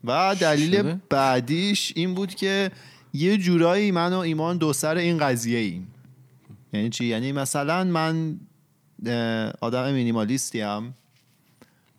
و 0.04 0.36
دلیل 0.40 0.78
شده؟ 0.78 1.00
بعدیش 1.10 1.92
این 1.96 2.14
بود 2.14 2.34
که 2.34 2.70
یه 3.12 3.36
جورایی 3.36 3.90
من 3.90 4.12
و 4.12 4.18
ایمان 4.18 4.56
دو 4.56 4.72
سر 4.72 4.96
این 4.96 5.18
قضیه 5.18 5.58
ایم. 5.58 5.94
یعنی 6.72 6.90
چی؟ 6.90 7.04
یعنی 7.04 7.32
مثلا 7.32 7.84
من 7.84 8.40
آدم 9.60 9.92
مینیمالیستی 9.92 10.60
هم 10.60 10.94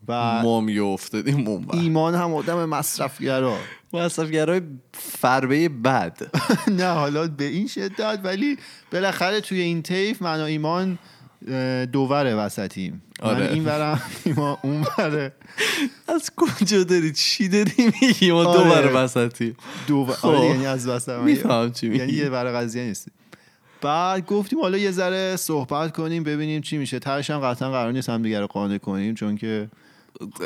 و 0.07 0.41
ما 0.43 0.61
میافتادیم 0.61 1.47
اون. 1.47 1.67
ایمان 1.73 2.15
هم 2.15 2.33
آدم 2.33 2.65
مصرفگرا. 2.65 3.57
مصرفگرای 3.93 4.61
فربه 4.93 5.69
بد 5.69 6.17
نه 6.79 6.87
حالا 6.87 7.27
به 7.27 7.43
این 7.43 7.67
شدت 7.67 8.19
ولی 8.23 8.57
بالاخره 8.91 9.41
توی 9.41 9.59
این 9.59 9.81
تیف 9.81 10.21
من 10.21 10.41
و 10.41 10.43
ایمان 10.43 10.99
دوور 11.91 12.45
وسطیم. 12.45 13.01
آره. 13.21 13.47
من 13.47 13.53
این 13.53 13.63
برم 13.63 14.01
ایمان 14.25 14.57
اون 14.61 14.85
بره 14.97 15.33
از 16.07 16.31
کجا 16.37 16.83
داری؟ 16.83 17.11
چی 17.11 17.47
داری 17.47 17.91
میگی؟ 18.01 18.31
ما 18.31 18.43
دو 18.43 18.49
آره. 18.49 18.69
بر 18.69 19.03
وسطی 19.03 19.55
دو 19.87 20.05
خب. 20.05 20.27
آره 20.27 20.45
یعنی 20.45 20.65
از 20.65 20.87
وسط 20.87 21.19
میفهم 21.19 21.71
چی 21.71 21.87
یعنی 21.87 22.05
میگی. 22.05 22.17
یه 22.17 22.29
برای 22.29 22.53
قضیه 22.53 22.83
نیست. 22.83 23.07
بعد 23.81 24.25
گفتیم 24.25 24.59
حالا 24.61 24.77
یه 24.77 24.91
ذره 24.91 25.35
صحبت 25.35 25.91
کنیم 25.91 26.23
ببینیم 26.23 26.61
چی 26.61 26.77
میشه. 26.77 26.99
تهش 26.99 27.29
هم 27.29 27.39
قطعا 27.39 27.71
قرار 27.71 27.91
نیست 27.91 28.09
هم 28.09 28.21
دیگه 28.21 28.39
رو 28.39 28.47
قانع 28.47 28.77
کنیم 28.77 29.15
چون 29.15 29.37
که 29.37 29.69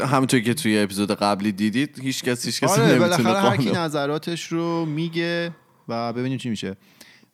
همونطور 0.05 0.39
که 0.39 0.53
توی 0.53 0.79
اپیزود 0.79 1.11
قبلی 1.11 1.51
دیدید 1.51 1.99
هیچ 2.01 2.23
کس 2.23 2.45
هیچ 2.45 2.61
کسی 2.61 2.81
آره 2.81 2.91
نمی‌تونه 2.91 3.23
بالاخره 3.23 3.49
هر 3.49 3.57
کی 3.57 3.71
نظراتش 3.71 4.47
رو 4.47 4.85
میگه 4.85 5.51
و 5.87 6.13
ببینیم 6.13 6.37
چی 6.37 6.49
میشه. 6.49 6.75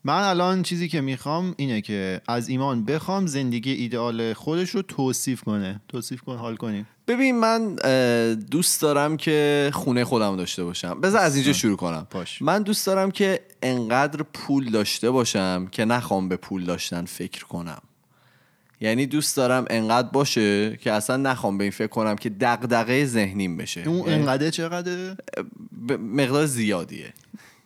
من 0.03 0.23
الان 0.23 0.63
چیزی 0.63 0.87
که 0.87 1.01
می‌خوام 1.01 1.53
اینه 1.57 1.81
که 1.81 2.21
از 2.27 2.49
ایمان 2.49 2.85
بخوام 2.85 3.25
زندگی 3.25 3.71
ایدئال 3.71 4.33
خودش 4.33 4.69
رو 4.69 4.81
توصیف 4.81 5.43
کنه. 5.43 5.81
توصیف 5.87 6.21
کن 6.21 6.37
حال 6.37 6.55
کنیم. 6.55 6.87
ببین 7.07 7.39
من 7.39 7.75
دوست 8.51 8.81
دارم 8.81 9.17
که 9.17 9.69
خونه 9.73 10.03
خودم 10.03 10.37
داشته 10.37 10.63
باشم. 10.63 11.01
بذار 11.01 11.21
از 11.21 11.35
اینجا 11.35 11.53
شروع 11.53 11.77
کنم. 11.77 12.07
باش. 12.11 12.41
من 12.41 12.63
دوست 12.63 12.85
دارم 12.85 13.11
که 13.11 13.41
انقدر 13.61 14.23
پول 14.33 14.69
داشته 14.69 15.11
باشم 15.11 15.67
که 15.71 15.85
نخوام 15.85 16.29
به 16.29 16.37
پول 16.37 16.65
داشتن 16.65 17.05
فکر 17.05 17.45
کنم. 17.45 17.81
یعنی 18.81 19.05
دوست 19.05 19.37
دارم 19.37 19.65
انقدر 19.69 20.07
باشه 20.07 20.77
که 20.77 20.91
اصلا 20.91 21.17
نخوام 21.17 21.57
به 21.57 21.63
این 21.63 21.71
فکر 21.71 21.87
کنم 21.87 22.15
که 22.15 22.29
دغدغه 22.29 23.05
ذهنیم 23.05 23.57
بشه. 23.57 23.81
اون 23.81 23.97
یعنی 23.97 24.13
انقدر 24.13 24.49
چقدر 24.49 25.15
مقدار 25.99 26.45
زیادیه. 26.45 27.13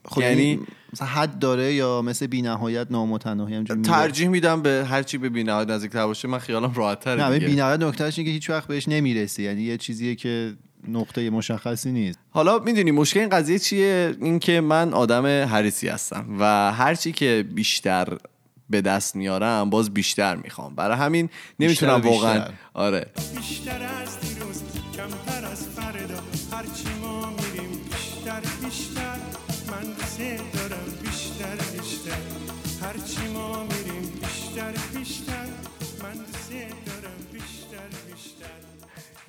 خب 0.07 0.21
یعنی 0.21 0.43
یعنی 0.43 0.59
مثلا 0.93 1.07
حد 1.07 1.39
داره 1.39 1.74
یا 1.74 2.01
مثل 2.01 2.27
بی 2.27 2.41
نهایت 2.41 2.88
نامتناهی 2.91 3.55
همجوری؟ 3.55 3.81
ترجیح 3.81 4.27
میدم 4.27 4.62
به 4.62 4.85
هر 4.89 5.03
چی 5.03 5.17
به 5.17 5.29
بی‌نهایت 5.29 5.69
نزدیک‌تر 5.69 6.05
باشه 6.05 6.27
من 6.27 6.39
خیالم 6.39 6.74
راحت 6.74 7.07
نه 7.07 7.15
تره 7.15 7.39
بی 7.39 7.55
نهایت 7.55 7.79
نکتهش 7.79 8.19
اینه 8.19 8.29
که 8.29 8.33
هیچ 8.33 8.50
وقت 8.50 8.67
بهش 8.67 8.88
نمی‌رسی 8.88 9.43
یعنی 9.43 9.62
یه 9.62 9.77
چیزیه 9.77 10.15
که 10.15 10.53
نقطه 10.88 11.29
مشخصی 11.29 11.91
نیست. 11.91 12.19
حالا 12.29 12.59
می‌دونی 12.59 12.91
مشکل 12.91 13.19
این 13.19 13.29
قضیه 13.29 13.59
چیه؟ 13.59 14.15
این 14.21 14.39
که 14.39 14.62
من 14.62 14.93
آدم 14.93 15.25
حریصی 15.25 15.88
هستم 15.88 16.25
و 16.39 16.71
هرچی 16.71 17.12
که 17.12 17.45
بیشتر 17.55 18.17
به 18.69 18.81
دست 18.81 19.15
میارم 19.15 19.69
باز 19.69 19.93
بیشتر 19.93 20.35
می‌خوام. 20.35 20.75
برای 20.75 20.97
همین 20.97 21.29
نمی‌تونم 21.59 22.01
واقعا. 22.01 22.43
آره. 22.74 23.05
بیشتر 23.38 23.71
از 23.71 24.19
دیروز 24.19 24.63
کمتر 24.95 25.45
از 25.45 25.67
فردا. 25.67 26.19
هرچی 26.51 26.94
دارم 30.17 30.86
بیشتر 31.03 31.55
بیشتر 31.77 32.17
هرچی 32.81 33.34
ما 33.34 33.63
میریم 33.63 34.12
بیشتر 34.22 34.72
بیشتر 35.00 35.45
من 36.03 36.13
بیشتر 37.34 37.88
بیشتر 38.12 38.45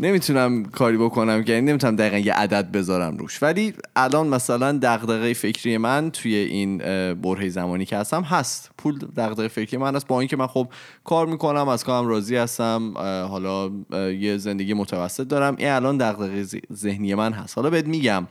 نمی‌تونم 0.00 0.64
کاری 0.64 0.96
بکنم 0.96 1.44
یعنی 1.46 1.60
نمی‌تونم 1.60 1.96
دقیقا 1.96 2.18
یه 2.18 2.32
عدد 2.32 2.70
بذارم 2.72 3.16
روش. 3.16 3.42
ولی 3.42 3.74
الان 3.96 4.26
مثلا 4.26 4.78
دغدغه 4.82 5.32
فکری 5.32 5.78
من 5.78 6.10
توی 6.10 6.34
این 6.34 6.78
برهه 7.14 7.48
زمانی 7.48 7.84
که 7.84 7.96
هستم 7.96 8.22
هست. 8.22 8.70
پول 8.78 8.98
دغدغه 8.98 9.48
فکری 9.48 9.76
من 9.76 9.96
هست. 9.96 10.06
با 10.06 10.20
اینکه 10.20 10.36
من 10.36 10.46
خب 10.46 10.68
کار 11.04 11.26
می‌کنم 11.26 11.68
از 11.68 11.84
کارم 11.84 12.08
راضی 12.08 12.36
هستم 12.36 12.92
حالا 13.28 13.70
یه 14.10 14.36
زندگی 14.36 14.74
متوسط 14.74 15.28
دارم. 15.28 15.56
این 15.58 15.68
الان 15.68 15.96
دغدغه 15.96 16.46
ذهنی 16.72 17.14
من 17.14 17.32
هست. 17.32 17.56
حالا 17.56 17.70
بهت 17.70 17.86
میگم 17.86 18.26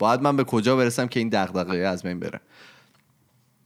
باید 0.00 0.22
من 0.22 0.36
به 0.36 0.44
کجا 0.44 0.76
برسم 0.76 1.06
که 1.06 1.20
این 1.20 1.28
دغدغه 1.28 1.76
از 1.76 2.02
بین 2.02 2.20
بره 2.20 2.40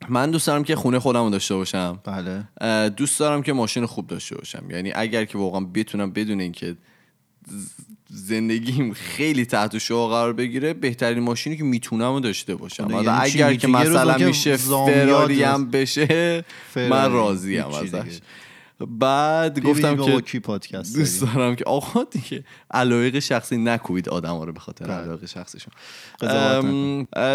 من 0.09 0.31
دوست 0.31 0.47
دارم 0.47 0.65
که 0.65 0.77
خونه 0.77 0.99
خودم 0.99 1.25
رو 1.25 1.31
داشته 1.31 1.55
باشم 1.55 2.01
بله 2.05 2.89
دوست 2.89 3.21
دارم 3.21 3.43
که 3.43 3.53
ماشین 3.53 3.87
خوب 3.87 4.07
داشته 4.07 4.37
باشم 4.37 4.71
یعنی 4.71 4.93
اگر 4.95 5.25
که 5.25 5.39
واقعا 5.39 5.61
بتونم 5.61 6.11
بدون 6.11 6.41
اینکه 6.41 6.77
زندگیم 8.09 8.93
خیلی 8.93 9.45
تحت 9.45 9.79
شعا 9.79 10.09
قرار 10.09 10.33
بگیره 10.33 10.75
بهترین 10.75 11.23
ماشینی 11.23 11.57
که 11.57 11.65
می‌تونم 11.65 12.21
داشته 12.21 12.55
باشم 12.55 12.85
حالا 12.85 13.13
یعنی؟ 13.13 13.19
اگر 13.21 13.55
که 13.55 13.69
مثلا 13.69 14.27
میشه 14.27 14.57
فراری 14.57 15.43
هم 15.43 15.71
بشه 15.71 16.45
فراری. 16.71 16.91
من 16.91 17.13
راضیم. 17.13 17.67
ازش 17.67 18.19
بعد 18.87 19.61
گفتم 19.61 20.05
که 20.05 20.21
کی 20.21 20.41
پادکست 20.41 20.97
دوست. 20.97 21.23
دارم 21.23 21.57
که 21.57 21.65
آقا 21.65 22.05
دیگه 22.05 22.45
علایق 22.71 23.19
شخصی 23.19 23.57
نکوبید 23.57 24.09
آدم 24.09 24.41
رو 24.41 24.53
به 24.53 24.61
خاطر 24.61 24.85
بله. 24.85 24.95
علایق 24.95 25.27
شخصیشون 25.27 25.73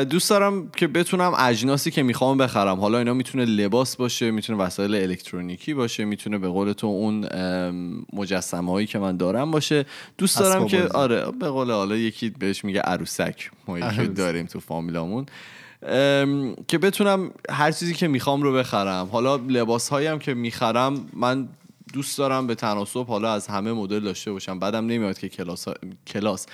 دوست 0.04 0.30
دارم 0.30 0.70
که 0.70 0.88
بتونم 0.88 1.34
اجناسی 1.40 1.92
که 1.92 2.04
می‌خوام 2.04 2.38
بخرم 2.38 2.80
حالا 2.80 2.98
اینا 2.98 3.14
می‌تونه 3.14 3.46
لباس 3.46 3.96
باشه 3.96 4.32
می‌تونه 4.32 4.60
وسایل 4.60 4.96
الکترونیکی 4.96 5.74
باشه 5.74 6.06
می‌تونه 6.06 6.38
به 6.38 6.48
قول 6.48 6.72
تو 6.72 6.88
اون 6.88 7.28
مجسمه 8.14 8.72
هایی 8.72 8.88
که 8.88 9.00
من 9.00 9.18
دارم 9.18 9.52
باشه 9.52 9.86
دوست 10.18 10.40
دارم 10.40 10.68
که. 10.68 10.88
آره 10.88 11.32
به 11.40 11.50
قول 11.50 11.72
حالا 11.72 11.96
یکی 11.96 12.30
بهش 12.30 12.66
میگه 12.66 12.80
عروسک 12.80 13.52
ما 13.68 13.80
یکی. 13.80 14.08
داریم 14.08 14.46
تو 14.46 14.60
فامیلامون 14.60 15.20
ام، 15.20 15.26
که 16.68 16.78
بتونم 16.82 17.32
هر 17.50 17.72
چیزی 17.72 17.94
که 17.94 18.08
می‌خوام 18.08 18.42
رو 18.42 18.54
بخرم. 18.54 19.08
حالا 19.12 19.36
لباس 19.36 19.90
هایی 19.90 20.08
هم 20.08 20.20
که 20.20 20.34
می‌خرم 20.34 21.06
من 21.14 21.50
دوست 21.94 22.18
دارم 22.18 22.48
به 22.48 22.56
تناسب 22.56 23.06
حالا 23.08 23.32
از 23.34 23.48
همه 23.48 23.74
مدل 23.74 24.00
داشته 24.00 24.32
باشم. 24.32 24.60
بدم 24.60 24.86
نمیاد 24.86 25.20
که 25.20 25.30
کلاس 25.30 25.68
ها- 25.68 25.74
کلاس. 26.08 26.46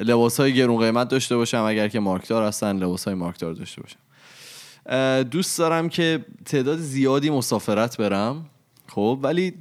لباس 0.00 0.40
های 0.40 0.54
گرون 0.54 0.80
قیمت 0.80 1.08
داشته 1.08 1.36
باشم 1.36 1.62
اگر 1.62 1.88
که 1.88 2.00
مارکدار 2.00 2.44
هستن 2.44 2.76
لباس 2.76 3.04
های 3.04 3.14
مارکدار 3.14 3.52
داشته 3.52 3.82
باشم. 3.82 3.98
دوست 5.22 5.58
دارم 5.58 5.88
که 5.88 6.24
تعداد 6.44 6.78
زیادی 6.78 7.30
مسافرت 7.30 7.96
برم 7.96 8.46
خب 8.88 9.18
ولی 9.22 9.54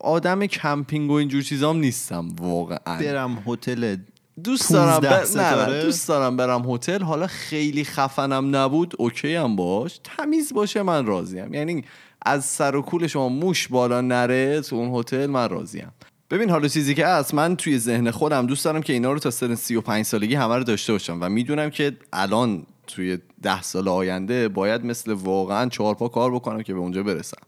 آدم 0.00 0.46
کمپینگ 0.46 1.10
و 1.10 1.14
اینجور 1.14 1.42
چیزام 1.42 1.76
نیستم 1.76 2.28
واقعا. 2.40 3.00
برم 3.00 3.42
هتل 3.46 3.96
دوست 4.44 4.72
دارم 4.72 5.00
15 5.00 5.34
ب... 5.34 5.38
نه, 5.38 5.76
نه؟ 5.76 5.82
دوست 5.82 6.08
دارم 6.08 6.36
برم 6.36 6.70
هتل. 6.70 7.02
حالا 7.02 7.26
خیلی 7.26 7.84
خفنم 7.84 8.56
نبود 8.56 8.94
OK 8.98 9.34
هم 9.34 9.56
باش. 9.56 10.00
تمیز 10.04 10.52
باشه 10.54 10.82
من 10.82 11.06
راضیم. 11.06 11.54
یعنی 11.54 11.84
از 12.26 12.44
سر 12.44 12.76
و 12.76 12.82
کول 12.82 13.06
شما 13.06 13.28
موش 13.28 13.68
بالا 13.68 14.00
نره 14.00 14.60
تو 14.60 14.76
اون 14.76 15.00
هتل 15.00 15.26
من 15.26 15.48
راضیم. 15.48 15.92
ببین 16.30 16.50
حالا 16.50 16.68
چیزی 16.68 16.94
که 16.94 17.06
هست 17.06 17.34
من 17.34 17.56
توی 17.56 17.78
ذهن 17.78 18.10
خودم 18.10 18.46
دوست 18.46 18.64
دارم 18.64 18.82
که 18.82 18.92
اینا 18.92 19.12
رو 19.12 19.18
تا 19.18 19.30
سن 19.30 19.54
35 19.54 20.04
سالگی 20.04 20.34
همه 20.34 20.56
رو 20.56 20.64
داشته 20.64 20.92
باشم 20.92 21.18
و 21.20 21.28
می‌دونم 21.28 21.70
که 21.70 21.96
الان 22.12 22.66
توی 22.86 23.18
ده 23.42 23.62
سال 23.62 23.88
آینده 23.88 24.48
باید 24.48 24.84
مثل 24.84 25.12
واقعا 25.12 25.68
چهار 25.68 25.94
پا 25.94 26.08
کار 26.08 26.34
بکنم 26.34 26.62
که 26.62 26.74
به 26.74 26.80
اونجا 26.80 27.02
برسم. 27.02 27.42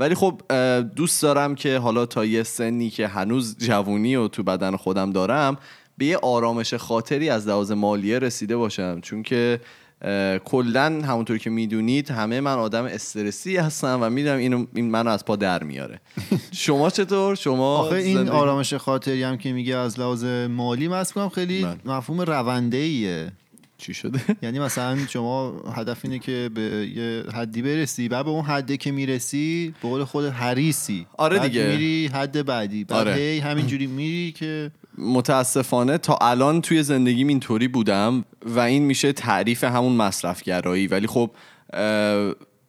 ولی 0.00 0.14
خب 0.14 0.42
دوست 0.96 1.22
دارم 1.22 1.54
که 1.54 1.78
حالا 1.78 2.06
تا 2.06 2.24
یه 2.24 2.42
سنی 2.42 2.90
که 2.90 3.06
هنوز 3.06 3.56
جوونی 3.58 4.16
و 4.16 4.28
تو 4.28 4.42
بدن 4.42 4.76
خودم 4.76 5.12
دارم 5.12 5.56
به 5.98 6.06
یه 6.06 6.16
آرامش 6.16 6.74
خاطری 6.74 7.30
از 7.30 7.48
لحاظ 7.48 7.72
مالیه 7.72 8.18
رسیده 8.18 8.56
باشم. 8.56 9.00
چون 9.00 9.22
که 9.22 9.60
کلا 10.44 11.02
همونطور 11.04 11.38
که 11.38 11.50
می‌دونید 11.50 12.10
همه 12.10 12.40
من 12.40 12.54
آدم 12.54 12.84
استرسی 12.84 13.56
هستم 13.56 13.98
و 14.02 14.10
می‌دونم 14.10 14.38
اینو 14.38 14.66
این 14.74 14.90
منو 14.90 15.10
از 15.10 15.24
پا 15.24 15.36
در 15.36 15.62
میاره. 15.64 16.00
شما 16.52 16.90
چطور؟ 16.90 17.34
شما 17.34 17.76
آخه 17.78 17.94
این 17.94 18.16
زندگی- 18.16 18.30
آرامش 18.30 18.74
خاطری 18.74 19.22
هم 19.22 19.38
که 19.38 19.52
میگه 19.52 19.76
از 19.76 20.00
لحاظ 20.00 20.24
مالی 20.50 20.88
مست 20.88 21.12
کنم 21.12 21.28
خیلی 21.28 21.62
بله. 21.62 21.76
مفهوم 21.84 22.20
رونده 22.20 22.76
ایه 22.76 23.32
چی 23.78 23.94
شده؟ 23.94 24.20
یعنی 24.42 24.58
مثلا 24.58 24.98
شما 25.08 25.50
هدف 25.76 25.98
اینه 26.04 26.18
که 26.18 26.50
به 26.54 26.62
یه 26.96 27.24
حدی 27.34 27.62
برسی 27.62 28.08
بعد 28.08 28.24
به 28.24 28.30
اون 28.30 28.44
حده 28.44 28.76
که 28.76 28.92
می‌رسی 28.92 29.74
به 29.82 29.88
قول 29.88 30.04
خود 30.04 30.24
حریسی 30.24 31.06
آره 31.18 31.38
دیگه. 31.38 31.66
میری 31.66 32.06
حد 32.06 32.46
بعدی. 32.46 32.84
بعد 32.84 33.08
آره. 33.08 33.40
همینجوری 33.44 33.86
میری 34.02 34.32
که 34.32 34.70
متاسفانه 34.98 35.98
تا 35.98 36.18
الان 36.20 36.60
توی 36.60 36.82
زندگیم 36.82 37.28
اینطوری 37.28 37.68
بودم 37.68 38.24
و 38.46 38.60
این 38.60 38.82
میشه 38.82 39.12
تعریف 39.12 39.64
همون 39.64 39.92
مصرفگرایی. 39.92 40.86
ولی 40.86 41.06
خب 41.06 41.30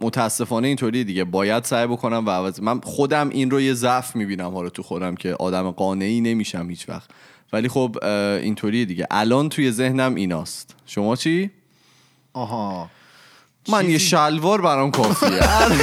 متاسفانه 0.01 0.67
اینطوری 0.67 1.03
دیگه. 1.03 1.23
باید 1.23 1.63
سعی 1.63 1.87
بکنم 1.87 2.25
و 2.25 2.29
عوض 2.29 2.59
من 2.61 2.79
خودم 2.81 3.29
این 3.29 3.51
رو 3.51 3.61
یه 3.61 3.73
ضعف 3.73 4.15
می‌بینم 4.15 4.51
حالا 4.53 4.69
تو 4.69 4.83
خودم 4.83 5.15
که 5.15 5.33
آدم 5.33 5.71
قانعی 5.71 6.21
نمیشم 6.21 6.69
هیچ 6.69 6.89
وقت. 6.89 7.09
ولی 7.53 7.67
خب 7.67 7.97
اینطوری 8.41 8.85
دیگه. 8.85 9.07
الان 9.11 9.49
توی 9.49 9.71
ذهنم 9.71 10.15
ایناست. 10.15 10.75
شما 10.85 11.15
چی؟ 11.15 11.51
آها. 12.33 12.89
من 13.69 13.85
یه 13.85 13.91
چیزی- 13.97 14.09
شلوار 14.09 14.61
برام 14.61 14.91
کافیه. 14.91 15.39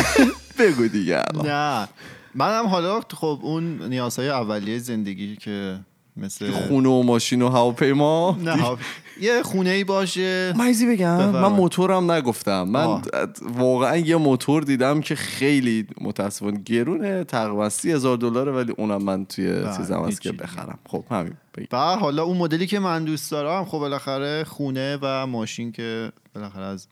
بگو 0.58 0.88
دیگه. 0.88 1.22
الان. 1.34 1.46
نه. 1.46 1.88
منم 2.34 2.66
حالا 2.66 3.00
خب 3.14 3.38
اون 3.42 3.82
نیازهای 3.88 4.28
اولیه 4.28 4.78
زندگی 4.78 5.36
که 5.36 5.78
مثل 6.20 6.50
خونه 6.50 6.88
و 6.88 7.02
ماشین 7.02 7.42
و 7.42 7.48
هواپیما 7.48 8.38
نه 8.44 8.76
یه 9.20 9.42
خونه 9.42 9.70
ای 9.70 9.84
باشه 9.84 10.52
مایزی 10.56 10.86
بگم 10.86 11.16
من 11.16 11.28
بفرمایید. 11.28 11.56
موتورم 11.56 12.10
نگفتم 12.10 12.62
من 12.62 12.84
آه. 12.84 13.02
واقعا 13.40 13.96
یه 13.96 14.16
موتور 14.16 14.62
دیدم 14.62 15.00
که 15.00 15.14
خیلی 15.14 15.86
متاسفانه 16.00 16.60
گرونه 16.64 17.24
تقریبا 17.24 17.68
سی 17.68 17.92
هزار 17.92 18.16
دلاره 18.16 18.52
ولی 18.52 18.72
اونم 18.78 19.02
من 19.02 19.24
توی 19.24 19.52
بله، 19.52 19.76
چیزم 19.76 20.04
هست 20.04 20.20
که 20.20 20.30
هیچی. 20.30 20.42
بخرم 20.42 20.78
خب 20.88 21.04
همین. 21.10 21.32
و 21.72 21.76
حالا 21.76 22.22
اون 22.24 22.36
مدلی 22.36 22.66
که 22.66 22.78
من 22.78 23.04
دوست 23.04 23.30
دارم 23.30 23.64
خب 23.64 23.78
بالاخره 23.78 24.44
خونه 24.44 24.98
و 25.02 25.26
ماشین 25.26 25.72
که 25.72 26.12
بالاخره 26.34 26.64
از 26.64 26.86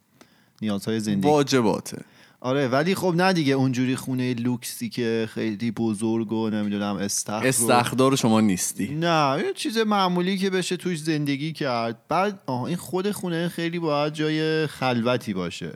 نیازهای 0.62 1.00
زندگی 1.00 1.28
واجباته 1.28 1.98
آره 2.40 2.68
ولی 2.68 2.94
خب 2.94 3.14
نه 3.16 3.32
دیگه 3.32 3.54
اونجوری 3.54 3.96
خونه 3.96 4.34
لوکسی 4.34 4.88
که 4.88 5.28
خیلی 5.32 5.70
بزرگ 5.70 6.32
و 6.32 6.50
نمی‌دونم 6.50 6.96
استخر 6.96 7.46
استخدار 7.46 8.16
شما 8.16 8.40
نیستی. 8.40 8.94
نه 8.94 9.42
یه 9.46 9.52
چیز 9.52 9.78
معمولی 9.78 10.38
که 10.38 10.50
بشه 10.50 10.76
توش 10.76 10.98
زندگی 10.98 11.52
کرد. 11.52 11.98
بعد 12.08 12.40
آه 12.46 12.62
این 12.62 12.76
خود 12.76 13.10
خونه 13.10 13.48
خیلی 13.48 13.78
باید 13.78 14.12
جای 14.12 14.66
خلوتی 14.66 15.34
باشه. 15.34 15.72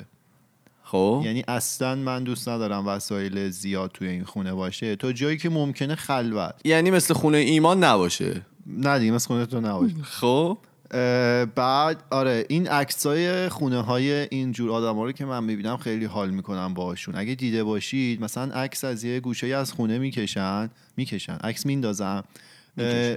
خب؟ 0.83 1.23
یعنی 1.25 1.45
اصلا 1.49 1.95
من 1.95 2.25
دوست 2.25 2.49
ندارم 2.49 2.87
وسایل 2.87 3.49
زیاد 3.51 3.91
توی 3.95 4.09
این 4.09 4.25
خونه 4.25 4.53
باشه. 4.53 4.97
تا 4.97 5.13
جایی 5.13 5.37
که 5.37 5.49
ممکنه 5.49 5.95
خلوت. 5.95 6.55
یعنی 6.65 6.91
مثل 6.91 7.15
خونه 7.15 7.39
ایمان 7.39 7.85
نباشه. 7.85 8.43
نه 8.67 8.99
دیگه 8.99 9.13
مثل 9.13 9.27
خونه 9.27 9.47
تو 9.47 9.61
نباشه. 9.61 9.95
خب؟ 10.03 10.59
بعد 11.55 12.05
آره 12.11 12.47
این 12.49 12.69
عکسای 12.69 13.49
خونه 13.49 13.81
های 13.81 14.13
اینجور 14.13 14.71
آدم 14.71 15.01
رو 15.01 15.13
که 15.13 15.25
من 15.25 15.45
می‌بینم 15.45 15.77
خیلی 15.77 16.05
حال 16.05 16.31
می‌کنم 16.31 16.75
باشون 16.75 17.15
اگه 17.17 17.35
دیده 17.35 17.65
باشید 17.65 18.21
مثلا 18.21 18.55
عکس 18.55 18.85
از 18.85 19.05
یه 19.05 19.21
گوشه 19.21 19.47
از 19.47 19.73
خونه 19.73 19.99
می‌کشن 19.99 20.71
می‌کشن. 20.97 21.37
عکس 21.37 21.67
میندازن 21.67 22.23
اه، 22.79 23.17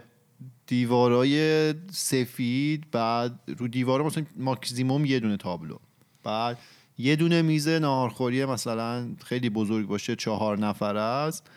دیوارای 0.68 1.74
سفید 1.92 2.92
بعد 2.92 3.40
رو 3.58 3.68
دیوار 3.68 4.04
مثلا 4.04 4.26
ماکسیموم 4.38 5.06
یه 5.06 5.20
دونه 5.20 5.38
تابلو. 5.38 5.78
بعد 6.24 6.58
یه 6.98 7.16
دونه 7.16 7.42
میز 7.42 7.68
ناهارخوری 7.68 8.46
مثلا 8.46 9.08
خیلی 9.26 9.50
بزرگ 9.50 9.88
باشه 9.88 10.16
چهار 10.16 10.60
نفره 10.60 11.02
است. 11.02 11.48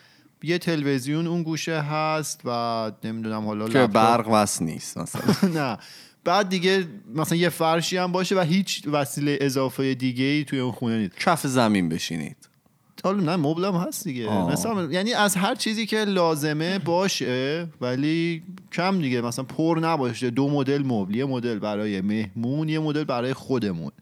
یه 0.42 0.58
تلویزیون 0.58 1.26
اون 1.26 1.42
گوشه 1.42 1.80
هست 1.80 2.40
و 2.44 2.92
نمی‌دونم 3.04 3.46
حالا 3.46 3.68
که 3.68 3.86
برق 3.86 4.28
وصل 4.28 4.64
نیست 4.64 4.98
مثلا. 4.98 5.48
نه. 5.62 5.78
بعد 6.24 6.48
دیگه 6.48 6.84
مثلا 7.14 7.38
یه 7.38 7.48
فرشی 7.48 7.96
هم 7.96 8.12
باشه 8.12 8.36
و 8.36 8.40
هیچ 8.40 8.82
وسیله 8.86 9.38
اضافه 9.40 9.94
دیگه 9.94 10.24
ای 10.24 10.44
توی 10.44 10.60
اون 10.60 10.72
خونه 10.72 10.98
نیست. 10.98 11.18
کف 11.18 11.46
زمین 11.46 11.88
بشینید. 11.88 12.36
حالا 13.04 13.20
نه 13.20 13.36
مبل 13.36 13.64
هم 13.64 13.74
هست 13.74 14.04
دیگه. 14.04 14.28
آه. 14.28 14.52
مثلا 14.52 14.84
یعنی 14.84 15.12
از 15.12 15.36
هر 15.36 15.54
چیزی 15.54 15.86
که 15.86 16.04
لازمه 16.04 16.78
باشه 16.78 17.68
ولی 17.80 18.42
کم 18.72 18.98
دیگه. 18.98 19.20
مثلا 19.20 19.44
پر 19.44 19.78
نباشه. 19.82 20.30
دو 20.30 20.50
مدل 20.50 20.82
مبل. 20.86 21.14
یه 21.14 21.24
مدل 21.24 21.58
برای 21.58 22.00
مهمون 22.00 22.68
یه 22.68 22.78
مدل 22.78 23.04
برای 23.04 23.34
خودمون. 23.34 23.92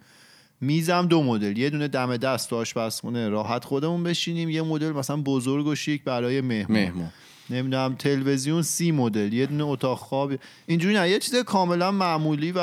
میزم 0.61 1.07
دو 1.07 1.23
مدل. 1.23 1.59
یه 1.59 1.71
دونه 1.71 1.88
دم 1.88 2.16
دست 2.16 2.51
تو 2.51 2.57
آشپزخونه. 2.57 3.29
راحت 3.29 3.64
خودمون 3.64 4.03
بشینیم. 4.03 4.51
یه 4.51 4.62
مدل 4.62 4.92
مثلا 4.92 5.16
بزرگ 5.16 5.66
و 5.66 5.75
شیک 5.75 6.05
برای 6.05 6.40
مهمون. 6.40 6.79
مهمون. 6.79 7.09
نمی‌دونم 7.51 7.95
تلویزیون 7.99 8.62
سی 8.62 8.90
مدل. 8.90 9.33
یه 9.33 9.47
دونه 9.47 9.64
اتاق 9.64 9.99
خواب. 9.99 10.33
اینجوری 10.66 10.95
نه 10.95 11.11
یه 11.11 11.19
چیز 11.19 11.37
کاملا 11.37 11.90
معمولی 11.90 12.53
و 12.57 12.61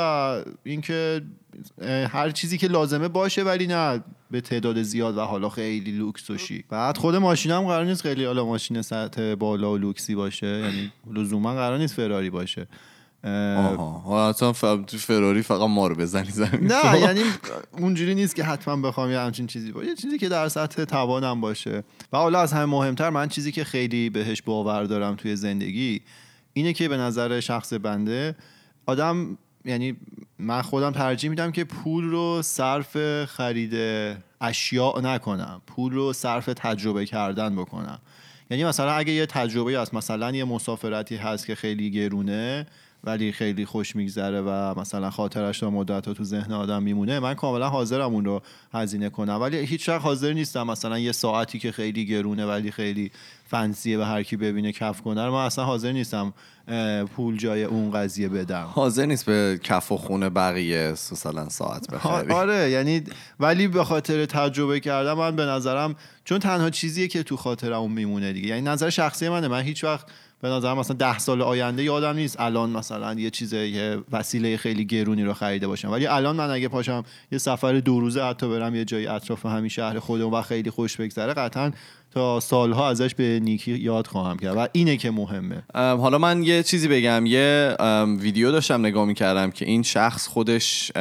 اینکه 0.64 1.22
هر 2.08 2.30
چیزی 2.30 2.58
که 2.58 2.68
لازمه 2.68 3.08
باشه 3.08 3.42
ولی 3.42 3.66
نه 3.66 4.04
به 4.30 4.40
تعداد 4.40 4.82
زیاد 4.82 5.16
و 5.16 5.20
حالا 5.20 5.48
خیلی 5.48 5.92
لوکس 5.92 6.30
و 6.30 6.38
شیک. 6.38 6.64
بعد 6.68 6.96
خود 6.96 7.16
ماشین 7.16 7.52
هم 7.52 7.62
قرار 7.62 7.84
نیست 7.84 8.02
خیلی 8.02 8.24
حالا 8.24 8.46
ماشین 8.46 8.82
سطح 8.82 9.34
بالا 9.34 9.72
و 9.72 9.76
لوکسی 9.76 10.14
باشه. 10.14 10.46
یعنی 10.46 10.92
لزوما 11.12 11.54
قرار 11.54 11.78
نیست 11.78 11.94
فراری 11.94 12.30
باشه. 12.30 12.66
آها. 13.24 14.28
اصلا. 14.28 14.52
تو 14.76 14.98
فراری 14.98 15.42
فقط 15.42 15.68
ما 15.68 15.86
رو 15.86 15.94
بزنی 15.94 16.30
زمین 16.30 16.72
نه 16.72 17.00
یعنی 17.00 17.22
اونجوری 17.78 18.14
نیست 18.14 18.36
که 18.36 18.44
حتما 18.44 18.88
بخوام 18.88 19.10
یه 19.10 19.18
همچین 19.18 19.46
چیزی 19.46 19.72
باشه 19.72 19.88
یه 19.88 19.94
چیزی 19.94 20.18
که 20.18 20.28
در 20.28 20.48
سطح 20.48 20.84
توانم 20.84 21.40
باشه. 21.40 21.84
و 22.12 22.16
حالا 22.16 22.40
از 22.40 22.52
همه 22.52 22.64
مهمتر 22.64 23.10
من 23.10 23.28
چیزی 23.28 23.52
که 23.52 23.64
خیلی 23.64 24.10
بهش 24.10 24.42
باور 24.42 24.84
دارم 24.84 25.14
توی 25.14 25.36
زندگی 25.36 26.00
اینه 26.52 26.72
که 26.72 26.88
به 26.88 26.96
نظر 26.96 27.40
شخص 27.40 27.72
بنده 27.72 28.36
آدم 28.86 29.38
یعنی 29.64 29.96
من 30.38 30.62
خودم 30.62 30.90
ترجیح 30.90 31.30
میدم 31.30 31.52
که 31.52 31.64
پول 31.64 32.04
رو 32.04 32.42
صرف 32.42 33.24
خرید 33.24 33.74
اشیاء 34.40 35.00
نکنم. 35.00 35.62
پول 35.66 35.92
رو 35.92 36.12
صرف 36.12 36.46
تجربه 36.56 37.06
کردن 37.06 37.56
بکنم. 37.56 37.98
یعنی 38.50 38.64
مثلا 38.64 38.92
اگه 38.92 39.12
یه 39.12 39.26
تجربه 39.26 39.78
هست 39.78 39.94
مثلا 39.94 40.30
یه 40.30 40.44
مسافرتی 40.44 41.16
هست 41.16 41.46
که 41.46 41.54
خیلی 41.54 41.90
گرونه 41.90 42.66
ولی 43.06 43.32
خیلی 43.32 43.64
خوش 43.64 43.96
میگذره 43.96 44.40
و 44.40 44.80
مثلا 44.80 45.10
خاطرش 45.10 45.58
تا 45.58 45.70
مدت 45.70 46.08
تو 46.08 46.24
ذهن 46.24 46.52
آدم 46.52 46.82
میمونه. 46.82 47.20
من 47.20 47.34
کاملا 47.34 47.68
حاضرم 47.68 48.14
اون 48.14 48.24
رو 48.24 48.42
هزینه 48.74 49.10
کنم. 49.10 49.38
ولی 49.40 49.56
هیچ 49.56 49.88
وقت 49.88 50.02
حاضر 50.02 50.32
نیستم 50.32 50.66
مثلا 50.66 50.98
یه 50.98 51.12
ساعتی 51.12 51.58
که 51.58 51.72
خیلی 51.72 52.06
گرونه 52.06 52.46
ولی 52.46 52.70
خیلی 52.70 53.10
فنسیه 53.46 53.96
به 53.96 54.06
هر 54.06 54.22
کی 54.22 54.36
ببینه 54.36 54.72
کف 54.72 55.00
کنه 55.00 55.30
من 55.30 55.44
اصلا 55.44 55.64
حاضر 55.64 55.92
نیستم 55.92 56.34
پول 57.16 57.36
جای 57.36 57.64
اون 57.64 57.90
قضیه 57.90 58.28
بدم. 58.28 58.68
حاضر 58.74 59.06
نیست 59.06 59.26
به 59.26 59.60
کف 59.62 59.92
و 59.92 59.96
خونه 59.96 60.28
بقیه 60.28 60.90
مثلا 60.90 61.48
ساعت 61.48 61.90
بخری؟ 61.90 62.32
آره 62.32 62.70
یعنی 62.70 63.02
ولی 63.40 63.68
به 63.68 63.84
خاطر 63.84 64.26
تجربه 64.26 64.80
کردم 64.80 65.14
من 65.14 65.36
به 65.36 65.44
نظرم 65.44 65.94
چون 66.24 66.38
تنها 66.38 66.70
چیزیه 66.70 67.08
که 67.08 67.22
تو 67.22 67.36
خاطرمون 67.36 67.90
میمونه 67.90 68.32
دیگه. 68.32 68.48
یعنی 68.48 68.60
نظر 68.60 68.90
شخصی 68.90 69.28
منه. 69.28 69.48
من 69.48 69.62
هیچ 69.62 69.84
وقت 69.84 70.06
به 70.44 70.50
نظرم 70.50 70.78
مثلا 70.78 70.96
ده 70.96 71.18
سال 71.18 71.42
آینده 71.42 71.82
یادم 71.82 72.16
نیست 72.16 72.40
الان 72.40 72.70
مثلا 72.70 73.14
یه 73.14 73.30
چیز 73.30 73.52
یه 73.52 73.98
وسیله 74.12 74.56
خیلی 74.56 74.84
گرونی 74.84 75.24
رو 75.24 75.34
خریده 75.34 75.66
باشم. 75.66 75.90
ولی 75.90 76.06
الان 76.06 76.36
من 76.36 76.50
اگه 76.50 76.68
پاشم 76.68 77.04
یه 77.32 77.38
سفر 77.38 77.72
دو 77.72 78.00
روزه 78.00 78.22
حتی 78.22 78.48
برم 78.48 78.74
یه 78.74 78.84
جایی 78.84 79.06
اطراف 79.06 79.46
همین 79.46 79.68
شهر 79.68 79.98
خودم 79.98 80.34
و 80.34 80.42
خیلی 80.42 80.70
خوش 80.70 80.96
بگذره 80.96 81.34
قطعا 81.34 81.72
تا 82.14 82.40
سالها 82.40 82.88
ازش 82.88 83.14
به 83.14 83.40
نیکی 83.42 83.72
یاد 83.72 84.06
خواهم 84.06 84.36
کرد 84.36 84.56
و 84.56 84.68
اینه 84.72 84.96
که 84.96 85.10
مهمه. 85.10 85.62
حالا 85.74 86.18
من 86.18 86.42
یه 86.42 86.62
چیزی 86.62 86.88
بگم 86.88 87.26
یه 87.26 87.76
ویدیو 88.20 88.52
داشتم 88.52 88.86
نگاه 88.86 89.04
می‌کردم 89.04 89.50
که 89.50 89.64
این 89.64 89.82
شخص 89.82 90.26
خودش 90.26 90.92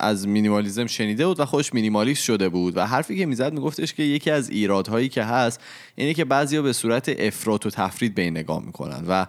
از 0.00 0.28
مینیمالیزم 0.28 0.86
شنیده 0.86 1.26
بود 1.26 1.40
و 1.40 1.44
خودش 1.44 1.74
مینیمالیست 1.74 2.24
شده 2.24 2.48
بود 2.48 2.76
و 2.76 2.86
حرفی 2.86 3.18
که 3.18 3.26
می‌زد 3.26 3.52
میگفتش 3.52 3.94
که 3.94 4.02
یکی 4.02 4.30
از 4.30 4.50
ایرادهایی 4.50 5.08
که 5.08 5.24
هست 5.24 5.60
اینه 5.94 6.14
که 6.14 6.24
بعضیا 6.24 6.62
به 6.62 6.72
صورت 6.72 7.08
افراط 7.18 7.66
و 7.66 7.70
تفرید 7.70 8.14
به 8.14 8.22
این 8.22 8.36
نگاه 8.36 8.62
می‌کنن 8.66 9.04
و 9.08 9.26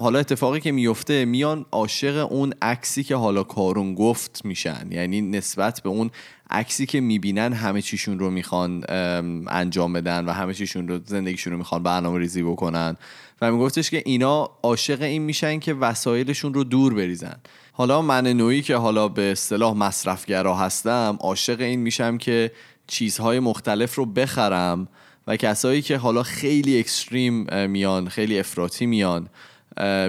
حالا 0.00 0.18
اتفاقی 0.18 0.60
که 0.60 0.72
میفته 0.72 1.24
میان 1.24 1.66
عاشق 1.72 2.32
اون 2.32 2.54
عکسی 2.62 3.04
که 3.04 3.16
حالا 3.16 3.42
کارون 3.42 3.94
گفت 3.94 4.44
میشن. 4.44 4.88
یعنی 4.90 5.20
نسبت 5.20 5.80
به 5.80 5.88
اون 5.88 6.10
عکسی 6.50 6.86
که 6.86 7.00
می‌بینن 7.00 7.52
همه 7.52 7.82
چیشون 7.82 8.18
رو 8.18 8.30
می‌خوان 8.30 8.84
ام، 8.88 9.44
انجام 9.48 9.92
بدن 9.92 10.24
و 10.24 10.32
همه 10.32 10.54
چیشون 10.54 10.88
رو 10.88 10.98
زندگیشون 11.04 11.52
رو 11.52 11.58
می‌خوان 11.58 11.82
برنامه 11.82 12.18
ریزی 12.18 12.42
بکنن. 12.42 12.96
و 13.40 13.52
میگفتش 13.52 13.90
که 13.90 14.02
اینا 14.06 14.50
عاشق 14.62 15.02
این 15.02 15.22
میشن 15.22 15.58
که 15.58 15.74
وسایلشون 15.74 16.54
رو 16.54 16.64
دور 16.64 16.94
بریزن. 16.94 17.36
حالا 17.72 18.02
من 18.02 18.26
نوعی 18.26 18.62
که 18.62 18.76
حالا 18.76 19.08
به 19.08 19.22
اصطلاح 19.22 19.76
مصرفگرا 19.76 20.56
هستم 20.56 21.18
عاشق 21.20 21.60
این 21.60 21.80
میشم 21.80 22.18
که 22.18 22.52
چیزهای 22.86 23.40
مختلف 23.40 23.94
رو 23.94 24.06
بخرم 24.06 24.88
و 25.26 25.36
کسایی 25.36 25.82
که 25.82 25.96
حالا 25.96 26.22
خیلی 26.22 26.78
اکستریم 26.78 27.66
میان 27.66 28.08
خیلی 28.08 28.38
افراطی 28.38 28.86
میان 28.86 29.28